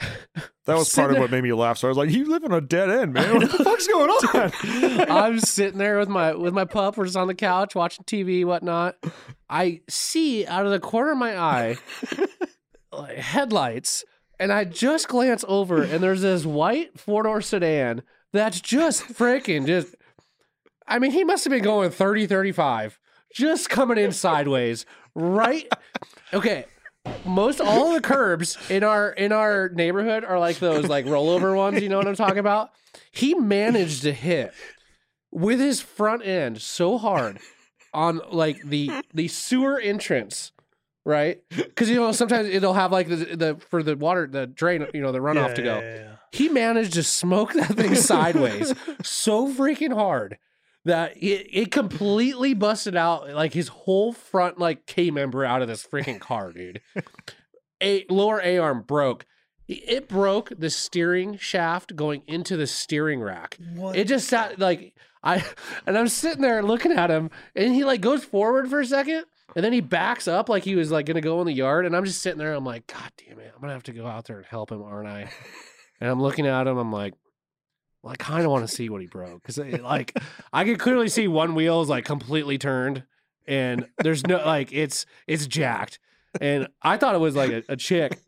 [0.00, 1.78] That was part of there- what made me laugh.
[1.78, 3.34] So I was like, "You live on a dead end, man.
[3.34, 4.52] What the fuck's going on?"
[5.10, 6.96] I'm sitting there with my with my pup.
[6.96, 8.96] We're just on the couch watching TV, whatnot.
[9.48, 11.76] I see out of the corner of my eye
[12.92, 14.04] like, headlights,
[14.38, 19.66] and I just glance over, and there's this white four door sedan that's just freaking
[19.66, 19.94] just.
[20.86, 22.98] I mean, he must have been going 30, 35,
[23.32, 25.66] just coming in sideways, right?
[26.32, 26.64] Okay.
[27.24, 31.82] Most all the curbs in our in our neighborhood are like those like rollover ones,
[31.82, 32.70] you know what I'm talking about?
[33.10, 34.52] He managed to hit
[35.30, 37.38] with his front end so hard
[37.92, 40.52] on like the the sewer entrance,
[41.04, 41.40] right?
[41.50, 45.00] Because you know sometimes it'll have like the, the for the water the drain you
[45.00, 45.74] know the runoff Yeah, to go.
[45.78, 46.14] yeah, yeah, yeah.
[46.32, 50.38] He managed to smoke that thing sideways so freaking hard
[50.88, 55.68] that it, it completely busted out like his whole front like K member out of
[55.68, 56.80] this freaking car, dude.
[57.82, 59.24] A lower A arm broke.
[59.68, 63.56] It broke the steering shaft going into the steering rack.
[63.74, 63.96] What?
[63.96, 65.44] It just sat like I
[65.86, 69.24] and I'm sitting there looking at him and he like goes forward for a second
[69.54, 71.94] and then he backs up like he was like gonna go in the yard and
[71.94, 74.24] I'm just sitting there I'm like god damn it I'm gonna have to go out
[74.24, 75.30] there and help him aren't I
[76.00, 77.14] and I'm looking at him I'm like
[78.02, 80.18] well I kind of want to see what he broke because like
[80.52, 83.04] I could clearly see one wheel is like completely turned
[83.46, 85.98] and there's no like it's it's jacked
[86.40, 88.18] and I thought it was like a, a chick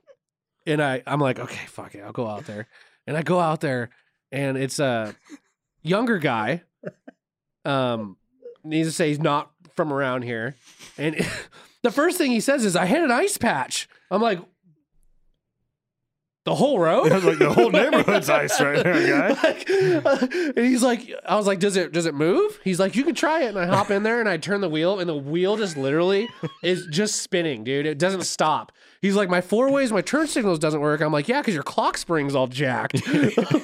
[0.67, 2.67] and I I'm like okay fuck it I'll go out there
[3.07, 3.91] and I go out there
[4.33, 5.15] and it's a
[5.83, 6.63] younger guy
[7.65, 8.17] um
[8.65, 10.57] needs to say he's not from around here
[10.99, 11.17] and
[11.83, 13.89] the first thing he says is i hit an ice patch.
[14.11, 14.41] I'm like
[16.51, 17.13] the whole road?
[17.13, 19.41] Was like, the whole neighborhood's ice right there, guy.
[19.41, 20.27] Like, uh,
[20.57, 22.59] and he's like i was like does it does it move?
[22.65, 23.51] He's like you can try it.
[23.51, 26.29] And i hop in there and i turn the wheel and the wheel just literally
[26.63, 27.87] is just spinning dude.
[27.87, 28.73] It doesn't stop.
[29.01, 31.01] He's like my four ways my turn signals doesn't work.
[31.01, 33.01] I'm like yeah because your clock spring's all jacked.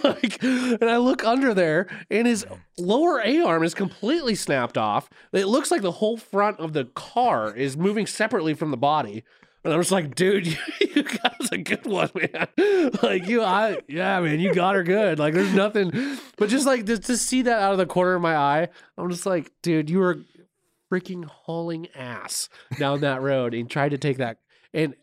[0.07, 2.47] Like, and i look under there and his
[2.79, 5.09] lower a arm is completely snapped off.
[5.33, 9.25] It looks like the whole front of the car is moving separately from the body
[9.67, 10.57] and I was like, dude, you,
[10.95, 12.49] you got a good one, man.
[13.03, 15.19] Like you, I, yeah, man, you got her good.
[15.19, 15.91] Like there's nothing,
[16.37, 19.11] but just like to, to see that out of the corner of my eye, I'm
[19.11, 20.19] just like, dude, you were
[20.91, 22.49] freaking hauling ass
[22.79, 24.39] down that road and tried to take that.
[24.73, 24.95] And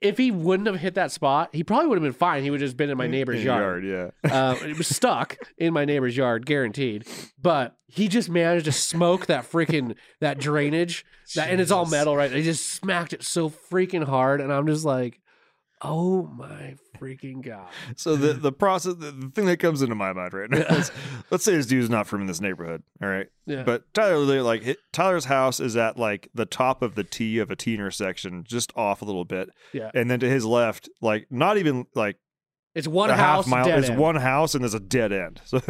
[0.00, 2.42] if he wouldn't have hit that spot, he probably would have been fine.
[2.42, 3.84] He would have just been in my neighbor's In yard.
[3.84, 4.32] yard, yeah.
[4.50, 7.06] Uh, it was stuck in my neighbor's yard, guaranteed.
[7.40, 12.16] But he just managed to smoke that freaking that drainage, that, and it's all metal,
[12.16, 12.30] right?
[12.32, 15.20] He just smacked it so freaking hard, and I'm just like,
[15.82, 17.68] oh my freaking god!
[17.96, 20.90] So the the process, the, the thing that comes into my mind right now is,
[21.30, 23.26] let's say this dude's not from this neighborhood, all right?
[23.46, 23.62] Yeah.
[23.64, 27.38] But Tyler, li- like hit- Tyler's house is at like the top of the T
[27.38, 30.88] of a T intersection, just off a little bit, Yeah, and then to his left,
[31.00, 32.16] like not even like
[32.74, 33.98] it's one a house, half mile, dead is end.
[33.98, 35.40] one house, and there's a dead end.
[35.46, 35.60] So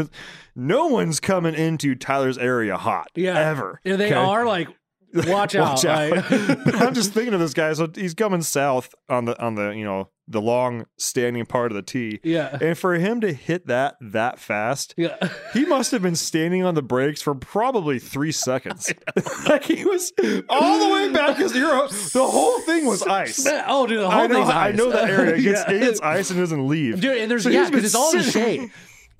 [0.54, 3.38] no one's coming into Tyler's area hot, Yeah.
[3.38, 3.80] ever.
[3.84, 4.14] Yeah, they okay?
[4.14, 4.68] are like,
[5.26, 5.74] watch out!
[5.76, 6.10] Watch out.
[6.10, 6.30] like-
[6.80, 7.72] I'm just thinking of this guy.
[7.72, 11.76] So he's coming south on the on the you know the long standing part of
[11.76, 12.20] the tee.
[12.22, 15.16] yeah, and for him to hit that that fast, yeah.
[15.52, 18.92] he must have been standing on the brakes for probably three seconds.
[19.48, 20.12] like he was
[20.48, 23.44] all the way back because you're the whole thing was ice.
[23.66, 24.76] Oh, dude, the whole I know, thing's I ice.
[24.76, 25.34] know that area.
[25.34, 25.74] It gets, Yeah.
[25.74, 27.00] it gets ice and doesn't leave.
[27.00, 28.70] Dude, and there's So yeah, because it's all in the shade.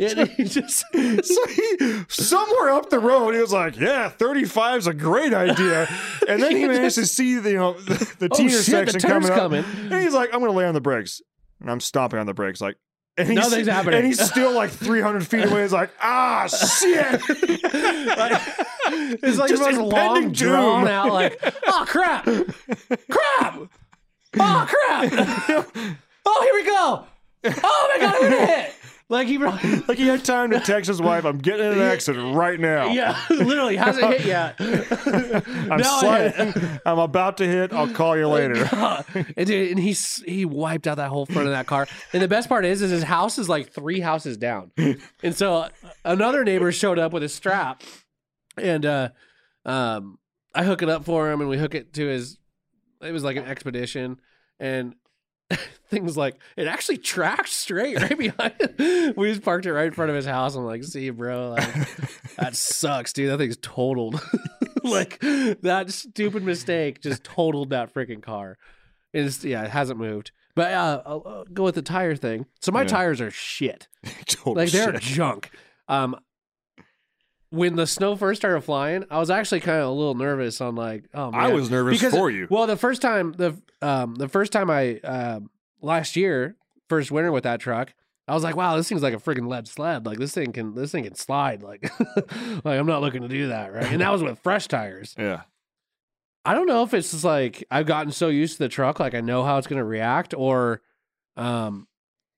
[0.01, 4.87] It, it just So he somewhere up the road, he was like, "Yeah, 35 is
[4.87, 5.89] a great idea."
[6.27, 9.01] And then he managed to see the you know the, the Oh, shit, the intersection
[9.01, 11.21] turn's coming up, and he's like, "I'm going to lay on the brakes,"
[11.61, 12.77] and I'm stomping on the brakes, like.
[13.19, 13.99] And he's, Nothing's happening.
[13.99, 15.63] And he's still like 300 feet away.
[15.63, 17.21] He's like, ah, shit.
[18.89, 23.61] it's like Just the most long drawn out like oh crap crap
[24.39, 25.13] oh crap
[26.27, 27.05] oh here we go
[27.63, 28.75] oh my god i'm gonna hit
[29.11, 29.39] Like he
[29.89, 32.87] Like he had time to text his wife, "I'm getting in an accident right now.
[32.93, 34.55] yeah, literally hasn't hit yet.
[34.61, 36.81] I'm Now I- sliding.
[36.87, 37.73] I'm about to hit.
[37.73, 38.55] I'll call you later."
[39.37, 39.93] and, dude, and he
[40.25, 41.89] he wiped out that whole front of that car.
[42.13, 44.71] And the best part is, is his house is like three houses down.
[45.23, 45.69] And so uh,
[46.05, 47.83] another neighbor showed up with a strap,
[48.57, 49.09] and uh,
[49.65, 50.19] um,
[50.55, 52.39] I hook it up for him, and we hook it to his.
[53.03, 54.21] It was like an expedition,
[54.61, 54.95] and
[55.91, 58.55] things like it actually tracked straight right behind.
[59.17, 60.55] We just parked it right in front of his house.
[60.55, 61.75] I'm like, "See, bro, like
[62.37, 63.31] that sucks, dude.
[63.31, 64.21] That thing's totaled.
[64.85, 68.57] like that stupid mistake just totaled that freaking car.
[69.13, 70.31] It's yeah, it hasn't moved.
[70.55, 72.47] But uh, I'll, I'll go with the tire thing.
[72.61, 72.89] So my Yeah.
[72.89, 73.89] tires are shit.
[74.47, 75.01] Like they're shit.
[75.03, 75.51] junk.
[75.89, 76.17] Um,
[77.51, 80.61] when the snow first started flying, I was actually kind of a little nervous.
[80.61, 82.47] On like, oh man, I was nervous because for you.
[82.51, 86.57] Well, the first time the um the first time I um last year
[86.89, 87.93] first winter with that truck,
[88.29, 90.07] I was like, wow, this thing's like a freaking lead sled.
[90.07, 91.63] Like this thing can this thing can slide.
[91.63, 91.91] Like
[92.65, 93.87] like I'm not looking to do that, right?
[93.87, 95.15] And that was with fresh tires.
[95.19, 95.43] yeah.
[96.43, 99.15] I don't know if it's just like I've gotten so used to the truck, like
[99.15, 100.81] I know how it's going to react, or
[101.37, 101.87] um,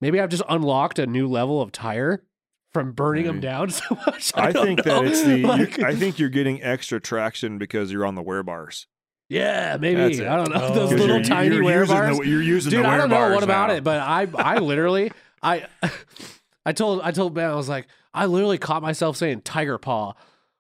[0.01, 2.25] maybe I've just unlocked a new level of tire
[2.73, 4.33] from burning them down so much.
[4.35, 5.03] I, don't think know.
[5.03, 5.43] that it's the.
[5.43, 8.87] Like, I think you're getting extra traction because you're on the wear bars.
[9.29, 10.27] yeah, maybe.
[10.27, 10.75] I don't know Oh.
[10.75, 12.19] those little you're, tiny you're wear using bars.
[12.19, 13.75] The, you're using Dude, I don't know what about now.
[13.77, 15.13] it, but I I literally
[15.43, 15.67] I
[16.67, 20.13] I told I told Ben I was like I literally caught myself saying tiger paw.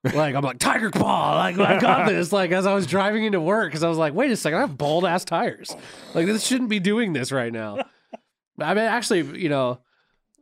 [0.05, 1.37] Like I'm like tiger paw.
[1.37, 2.33] Like I got this.
[2.33, 4.63] Like as I was driving into work, because I was like, wait a second, I
[4.63, 5.75] have bald ass tires.
[6.15, 7.79] Like this shouldn't be doing this right now.
[8.59, 9.79] I mean, actually, you know,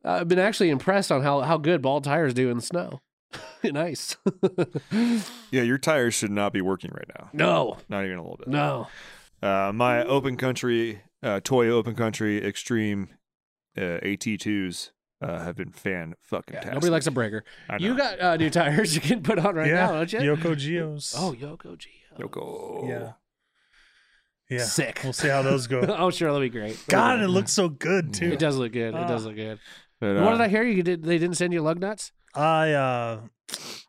[0.05, 3.01] I've been actually impressed on how how good bald tires do in the snow.
[3.65, 4.17] nice.
[5.53, 7.29] Yeah, your tires should not be working right now.
[7.33, 8.49] no, Not even a little bit.
[8.49, 8.87] no.
[9.43, 13.09] Uh, my open country, uh, Toyo open country extreme
[13.77, 14.91] uh, AT2s
[15.23, 17.45] uh, have been fan fucking Yeah, nobody likes a breaker.
[17.69, 20.21] I You got uh, new tires you can put on right yeah, now, don't you?
[20.21, 21.15] Yoko Geos.
[21.19, 21.91] Oh, Yoko Geos.
[22.19, 22.89] Yoko.
[22.89, 23.13] yeah,
[24.49, 24.65] yeah.
[24.65, 25.01] Sick.
[25.03, 25.81] We'll see how those go.
[25.81, 26.83] oh, sure, that'll be great.
[26.89, 28.33] God, it looks so good too.
[28.33, 28.95] It does look good.
[28.95, 29.29] It does Ah.
[29.29, 29.59] look good.
[30.01, 30.63] But, what uh, did I hear?
[30.63, 31.03] You did?
[31.05, 32.13] They didn't send you lug nuts?
[32.35, 33.21] I uh,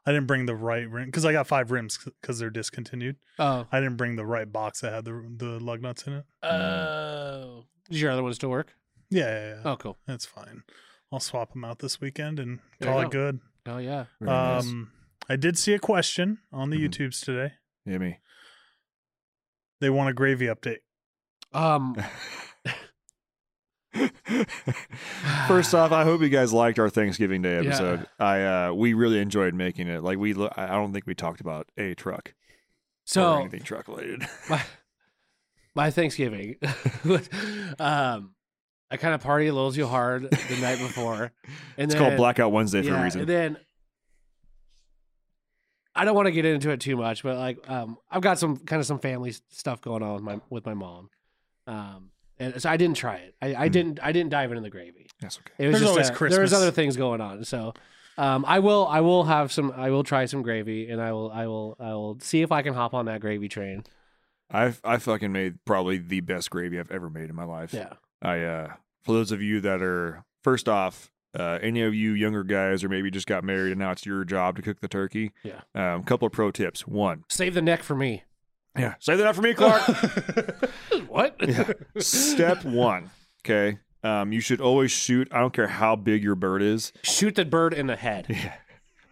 [0.05, 3.15] I didn't bring the right rim because I got five rims because they're discontinued.
[3.39, 6.25] Oh, I didn't bring the right box that had the the lug nuts in it.
[6.43, 7.63] oh.
[7.89, 8.73] Does your other one still work?
[9.09, 9.61] Yeah, yeah, yeah.
[9.65, 9.97] Oh, cool.
[10.07, 10.63] that's fine.
[11.11, 13.07] I'll swap them out this weekend and There you call go.
[13.07, 13.39] it good.
[13.67, 14.05] Oh yeah.
[14.19, 14.63] very nice.
[14.65, 14.91] Um,
[15.29, 16.89] I did see a question on the Mhm.
[16.89, 17.53] YouTubes today.
[17.85, 18.17] Yeah, me.
[19.81, 20.79] They want a gravy update.
[21.53, 21.95] Um.
[25.47, 27.69] First off, I hope you guys liked our Thanksgiving Day Yeah.
[27.69, 28.07] episode.
[28.19, 30.03] I uh, we really enjoyed making it.
[30.03, 32.33] Like we, I don't think we talked about a truck
[33.05, 34.25] So anything truck related.
[34.49, 34.61] my,
[35.75, 36.55] my Thanksgiving,
[37.79, 38.33] um,
[38.89, 41.31] I kind of party a little too hard the night before,
[41.77, 43.21] and It's then, called Blackout Wednesday for yeah, a reason.
[43.21, 43.57] And then
[45.95, 48.57] I don't want to get into it too much, but like um, I've got some
[48.57, 51.09] kind of some family stuff going on with my with my mom,
[51.67, 52.10] um,
[52.41, 53.35] and so I didn't try it.
[53.41, 53.71] I, I Hmm.
[53.71, 55.07] didn't I didn't dive into the gravy.
[55.21, 55.53] That's okay.
[55.57, 57.73] It was There's just always uh, There was other things going on, so.
[58.17, 58.85] Um, I will.
[58.87, 59.71] I will have some.
[59.75, 61.31] I will try some gravy, and I will.
[61.31, 61.77] I will.
[61.79, 63.83] I will see if I can hop on that gravy train.
[64.51, 67.73] I've I fucking made probably the best gravy I've ever made in my life.
[67.73, 67.93] Yeah.
[68.21, 68.73] I uh
[69.03, 72.89] for those of you that are first off, uh any of you younger guys or
[72.89, 75.31] maybe just got married and now it's your job to cook the turkey.
[75.43, 75.61] Yeah.
[75.73, 76.85] Um couple of pro tips.
[76.85, 77.23] One.
[77.29, 78.23] Save the neck for me.
[78.77, 78.95] Yeah.
[78.99, 79.81] Say that out for me, Clark.
[81.07, 81.35] what?
[81.41, 81.71] yeah.
[81.97, 83.09] Step one.
[83.45, 83.79] Okay.
[84.03, 85.27] Um, you should always shoot.
[85.31, 86.91] I don't care how big your bird is.
[87.03, 88.53] Shoot the bird in the head, Yeah.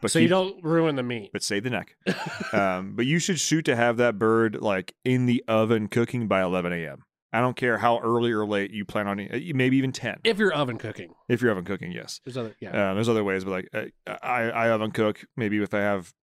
[0.01, 1.31] But so you don't ruin the meat.
[1.33, 1.95] but save the neck.
[2.53, 6.41] um, but you should shoot to have that bird like in the oven cooking by
[6.41, 7.03] 11 a.m.
[7.33, 9.53] I don't care how early or late you plan on it.
[9.55, 11.91] Maybe even 10 If you're oven cooking, if you're oven cooking.
[11.91, 12.21] Yes.
[12.23, 12.55] there's other.
[12.61, 12.91] Yeah.
[12.91, 13.69] Um, there's other ways, but like
[14.07, 15.19] uh, I, I oven cook.
[15.35, 16.13] Maybe if I have,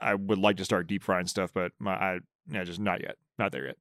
[0.00, 2.18] I would like to start deep frying stuff, but my I
[2.48, 3.76] yeah, just not yet, not there yet.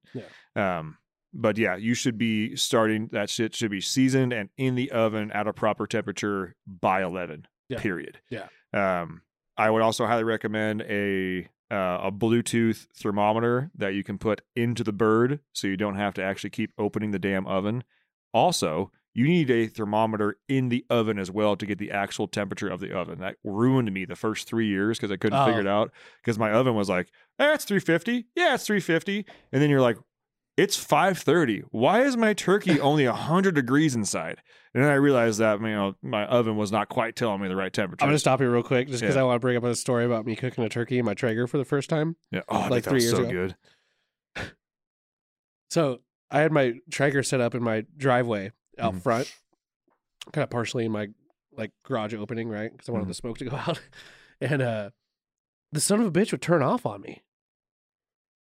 [0.56, 0.80] Yeah.
[0.80, 0.98] Um,
[1.34, 3.10] but yeah, you should be starting.
[3.12, 7.46] That shit should be seasoned and in the oven at a proper temperature by eleven.
[7.70, 7.80] Yeah.
[7.80, 8.20] Period.
[8.30, 8.48] Yeah.
[8.74, 9.22] Um,
[9.58, 14.84] I would also highly recommend a uh, a Bluetooth thermometer that you can put into
[14.84, 17.84] the bird, so you don't have to actually keep opening the damn oven.
[18.34, 22.70] Also, you need a thermometer in the oven as well to get the actual temperature
[22.70, 23.20] of the oven.
[23.20, 25.46] That ruined me the first three years because I couldn't Oh.
[25.46, 25.92] figure it out
[26.24, 27.10] because my oven was like,
[27.40, 28.28] eh, it's 350.
[28.36, 29.26] Yeah, it's 350.
[29.52, 29.98] And then you're like,
[30.58, 31.64] it's 530.
[31.72, 34.42] Why is my turkey only 100 degrees inside?
[34.74, 37.56] And then I realized that, you know, my oven was not quite telling me the
[37.56, 38.04] right temperature.
[38.04, 39.22] I'm gonna stop you real quick, just because Yeah.
[39.22, 41.48] I want to bring up a story about me cooking a turkey in my Traeger
[41.48, 42.18] for the first time.
[42.32, 42.42] yeah.
[42.50, 43.32] Oh, like three was years so ago.
[43.32, 43.56] good.
[45.72, 46.00] So
[46.32, 49.02] I had my Traeger set up in my driveway out Mhm.
[49.02, 49.34] front,
[50.34, 51.08] kind of partially in my
[51.52, 52.72] like garage opening, right?
[52.72, 53.82] Because I wanted the smoke to go out,
[54.40, 54.90] and uh,
[55.72, 57.22] the son of a bitch would turn off on me.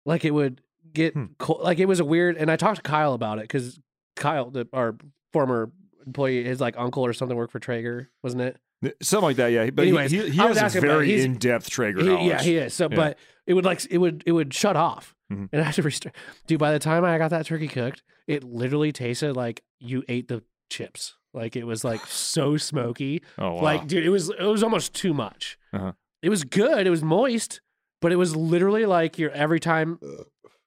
[0.07, 0.61] Like it would
[0.93, 1.25] get Hmm.
[1.37, 1.61] cold.
[1.61, 2.37] Like it was a weird.
[2.37, 3.79] And I talked to Kyle about it because
[4.15, 4.95] Kyle, the, our
[5.33, 5.71] former
[6.05, 8.57] employee, his like uncle or something worked for Traeger, wasn't it?
[9.01, 9.69] Something like that, yeah.
[9.71, 12.27] But he- Anyways, he, he, was has a very he's- in-depth Traeger He- knowledge.
[12.27, 12.73] yeah, he is.
[12.73, 12.95] So, Yeah.
[12.95, 15.49] but it would like it would it would shut off, Mhm.
[15.51, 16.15] and I had to restart.
[16.47, 20.27] Dude, by the time I got that turkey cooked, it literally tasted like you ate
[20.27, 21.15] the chips.
[21.33, 23.23] Like it was like so smoky.
[23.37, 23.61] Oh wow.
[23.61, 25.57] Like, dude, it was it was almost too much.
[25.73, 25.91] Uh-huh.
[26.21, 26.85] It was good.
[26.87, 27.61] It was moist,
[28.01, 29.99] but it was literally like you're every time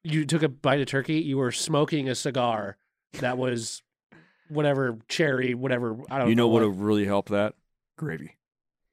[0.04, 2.76] you took a bite of turkey, you were smoking a cigar
[3.20, 3.82] that was
[4.48, 5.96] whatever cherry, whatever.
[6.10, 6.28] I don't.
[6.28, 6.70] you know what what.
[6.70, 7.54] would really help that?
[7.96, 8.36] Gravy.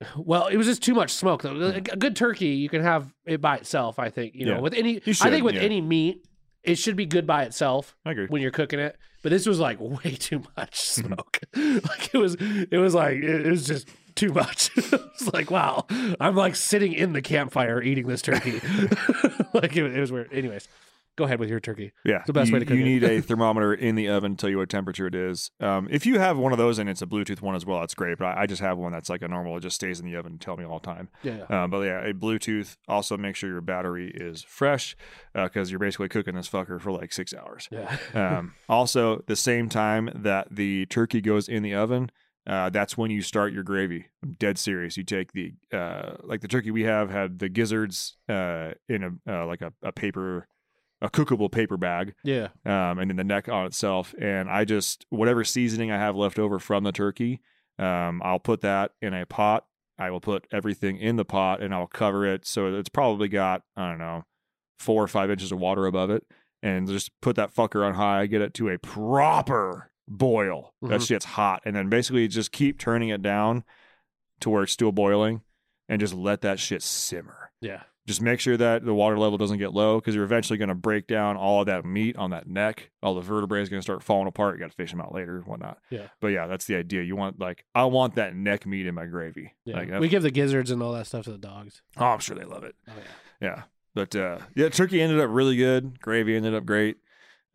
[0.15, 1.55] Well, it was just too much smoke though.
[1.59, 3.97] A good turkey, you can have it by itself.
[3.97, 4.59] I think you know Yeah.
[4.59, 5.01] with any.
[5.03, 5.61] You I think with yeah.
[5.61, 6.23] any meat,
[6.63, 8.27] it should be good by itself I agree.
[8.27, 8.95] when you're cooking it.
[9.23, 11.07] But this was like way too much Mm-hmm.
[11.07, 11.39] smoke.
[11.89, 14.71] like it was, it was like it, it was just too much.
[14.75, 15.85] it's like wow,
[16.19, 18.53] I'm like sitting in the campfire eating this turkey.
[19.53, 20.31] like it, it was weird.
[20.33, 20.67] Anyways,
[21.15, 21.91] go ahead with your turkey.
[22.05, 22.85] Yeah, the best you, way to cook You it.
[22.85, 25.51] need a thermometer in the oven to tell you what temperature it is.
[25.59, 27.93] Um, if you have one of those and it's a Bluetooth one as well, that's
[27.95, 28.17] great.
[28.17, 29.57] But I, I just have one that's like a normal.
[29.57, 31.09] It just stays in the oven and tell me all the time.
[31.23, 31.43] Yeah.
[31.49, 32.77] Um, but yeah, a Bluetooth.
[32.87, 34.95] Also, make sure your battery is fresh
[35.33, 37.67] because you're basically cooking this fucker for like six hours.
[37.71, 37.97] Yeah.
[38.13, 42.11] Um, also, the same time that the turkey goes in the oven,
[42.47, 44.05] uh, that's when you start your gravy.
[44.23, 44.95] I'm dead serious.
[44.95, 49.31] You take the uh, like the turkey we have had the gizzards uh, in a
[49.31, 50.47] uh, like a, a paper,
[51.01, 52.47] a cookable paper bag, yeah.
[52.65, 54.15] um, and then the neck on itself.
[54.19, 57.41] And I just whatever seasoning I have left over from the turkey,
[57.77, 59.65] um, I'll put that in a pot.
[59.99, 63.63] I will put everything in the pot and I'll cover it so it's probably got
[63.75, 64.23] I don't know
[64.79, 66.23] four or five inches of water above it,
[66.63, 68.25] and just put that fucker on high.
[68.27, 70.73] Get it to a proper boil.
[70.81, 71.07] That Mhm.
[71.07, 73.63] shit's hot, and then basically just keep turning it down
[74.41, 75.41] to where it's still boiling,
[75.89, 77.83] and just let that shit simmer Yeah.
[78.05, 80.75] just make sure that the water level doesn't get low because you're eventually going to
[80.75, 82.89] break down all of that meat on that neck.
[83.03, 84.55] All the vertebrae is going to start falling apart.
[84.55, 85.79] You got to fish them out later and whatnot.
[85.89, 86.07] Yeah.
[86.21, 87.03] But yeah, that's the idea.
[87.03, 89.53] You want like I want that neck meat in my gravy.
[89.65, 89.77] Yeah.
[89.77, 91.81] Like, we give the gizzards and all that stuff to the dogs.
[91.97, 92.75] oh, I'm sure they love it.
[92.87, 93.47] Oh yeah.
[93.49, 93.63] Yeah.
[93.93, 95.99] But uh, yeah, turkey ended up really good.
[95.99, 96.97] Gravy ended up great.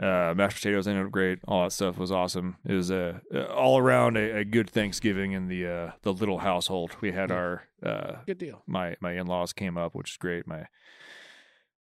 [0.00, 1.38] Uh, mashed potatoes ended up great.
[1.46, 2.56] All that stuff was awesome.
[2.66, 6.38] It was uh, uh, all around a, a good Thanksgiving in the uh, the little
[6.38, 6.96] household.
[7.00, 8.62] We had our uh, Good deal.
[8.66, 10.46] my my in laws came up, which is great.
[10.46, 10.66] My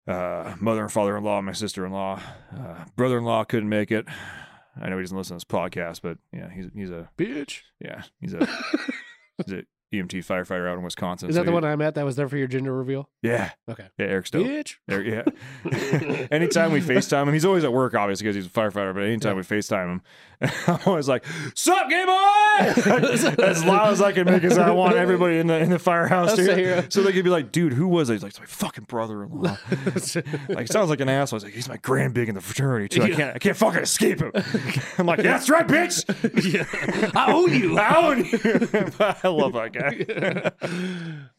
[0.08, 2.22] uh, mother and father in law, my sister in law,
[2.56, 4.06] uh, brother in law couldn't make it.
[4.80, 7.62] I know he doesn't listen to this podcast, but yeah, he's he's a Bitch.
[7.80, 8.46] yeah he's a
[9.46, 11.30] he's a EMT firefighter out in Wisconsin.
[11.30, 13.10] Is so that the he- one I met that was there for your gender reveal?
[13.22, 13.88] Yeah, Okay.
[13.98, 14.48] yeah, Eric's dope.
[14.48, 14.76] Bitch.
[14.90, 16.28] Eric, yeah.
[16.32, 18.94] anytime we FaceTime him, he's always at work, obviously, because he's a firefighter.
[18.94, 20.02] But anytime we FaceTime him,
[20.68, 21.26] I'm always like,
[21.56, 22.82] "Sup, gay boy!"
[23.44, 26.36] as loud as I can make, because I want everybody in the in the firehouse
[26.36, 26.86] to hear.
[26.90, 29.58] So they could be like, "Dude, who was it?" He's like, "It's my fucking brother-in-law."
[30.50, 31.38] like, sounds like an asshole.
[31.40, 33.04] He's like, "He's my grand big in the fraternity too.
[33.04, 34.32] I can't, I can't fucking escape him."
[34.98, 37.16] I'm like, "Yeah, that's right, bitch.
[37.16, 37.78] I own you.
[37.78, 38.92] I own you."
[39.24, 39.81] I love that guy.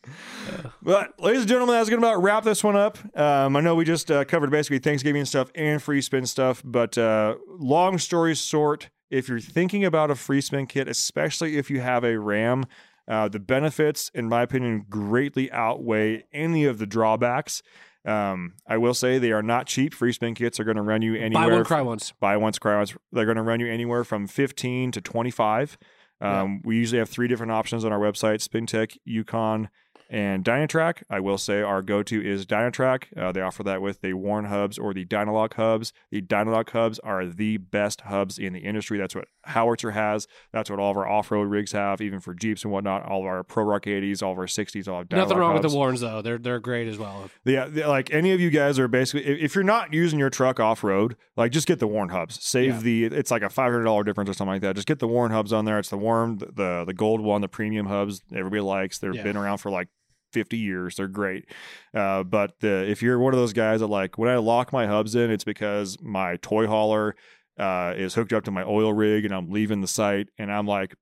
[0.82, 2.98] But, ladies and gentlemen, that's going to about wrap this one up.
[3.16, 6.98] Um, I know we just uh, covered basically Thanksgiving stuff and free spin stuff, but
[6.98, 11.80] uh, long story short, if you're thinking about a free spin kit, especially if you
[11.80, 12.64] have a RAM,
[13.06, 17.62] uh, the benefits, in my opinion, greatly outweigh any of the drawbacks.
[18.04, 19.94] Um, I will say they are not cheap.
[19.94, 21.48] Free spin kits are going to run you anywhere.
[21.48, 22.12] Buy one, cry once.
[22.18, 22.94] buy once, cry once.
[23.12, 25.78] They're going to run you anywhere from 15 to 25.
[26.22, 29.68] Um, We usually have three different options on our website: SpynTec, Yukon,
[30.12, 31.02] and Dynatrac.
[31.10, 33.04] I will say our go-to is Dynatrac.
[33.16, 35.92] Uh, they offer that with the Warn hubs or the DynaLoc hubs.
[36.10, 38.98] The DynaLoc hubs are the best hubs in the industry.
[38.98, 40.28] That's what Howitzer has.
[40.52, 43.04] That's what all of our off-road rigs have, even for Jeeps and whatnot.
[43.06, 45.54] All of our Pro Rock 80s, all of our 60s, all have DynaLoc Nothing wrong
[45.54, 46.20] with the Warns though.
[46.20, 47.30] They're they're great as well.
[47.44, 50.60] Yeah, like any of you guys are basically if, if you're not using your truck
[50.60, 52.38] off road, like just get the Warn hubs.
[52.44, 52.80] Save Yeah.
[52.80, 54.74] the it's like a five hundred dollar difference or something like that.
[54.76, 55.78] Just get the Warn hubs on there.
[55.78, 58.22] It's the Warn, the the, the gold one, the premium hubs.
[58.34, 58.98] Everybody likes.
[58.98, 59.22] They've Yeah.
[59.22, 59.88] been around for like.
[60.32, 61.46] 50 years they're great.
[61.94, 65.14] Uh, but if you're one of those guys that like when i lock my hubs
[65.14, 67.14] in it's because my toy hauler
[67.58, 70.66] uh, is hooked up to my oil rig and i'm leaving the site and i'm
[70.66, 70.94] like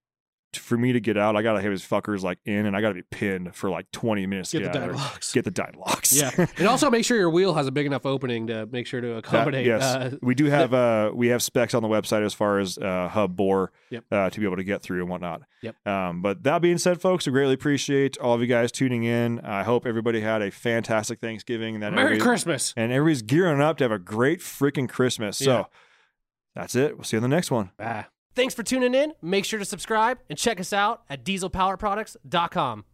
[0.56, 2.94] for me to get out i gotta have his fuckers like in and i gotta
[2.94, 5.04] be pinned for like 20 minutes to Get the get out of there.
[5.06, 5.32] DynaLocs.
[5.32, 6.20] get the DynaLocs.
[6.38, 9.00] Yeah, and also make sure your wheel has a big enough opening to make sure
[9.00, 9.66] to That- accommodate.
[9.66, 12.78] yes, uh, we do have uh we have specs on the website as far as
[12.78, 14.04] uh, hub bore Yep.
[14.10, 15.42] uh, to be able to get through and whatnot.
[15.62, 15.86] Yep.
[15.86, 19.40] Um, but that being said, folks, we greatly appreciate all of you guys tuning in.
[19.40, 22.72] I hope everybody had a fantastic Thanksgiving and that Merry Christmas.
[22.76, 25.38] and everybody's gearing up to have a great freaking Christmas.
[25.38, 25.66] So
[26.54, 26.96] that's it.
[26.96, 27.70] We'll see you on the next one.
[27.76, 28.06] Bye.
[28.40, 29.12] Thanks for tuning in.
[29.20, 32.84] Make sure to subscribe and check us out at dieselpowerproducts.com.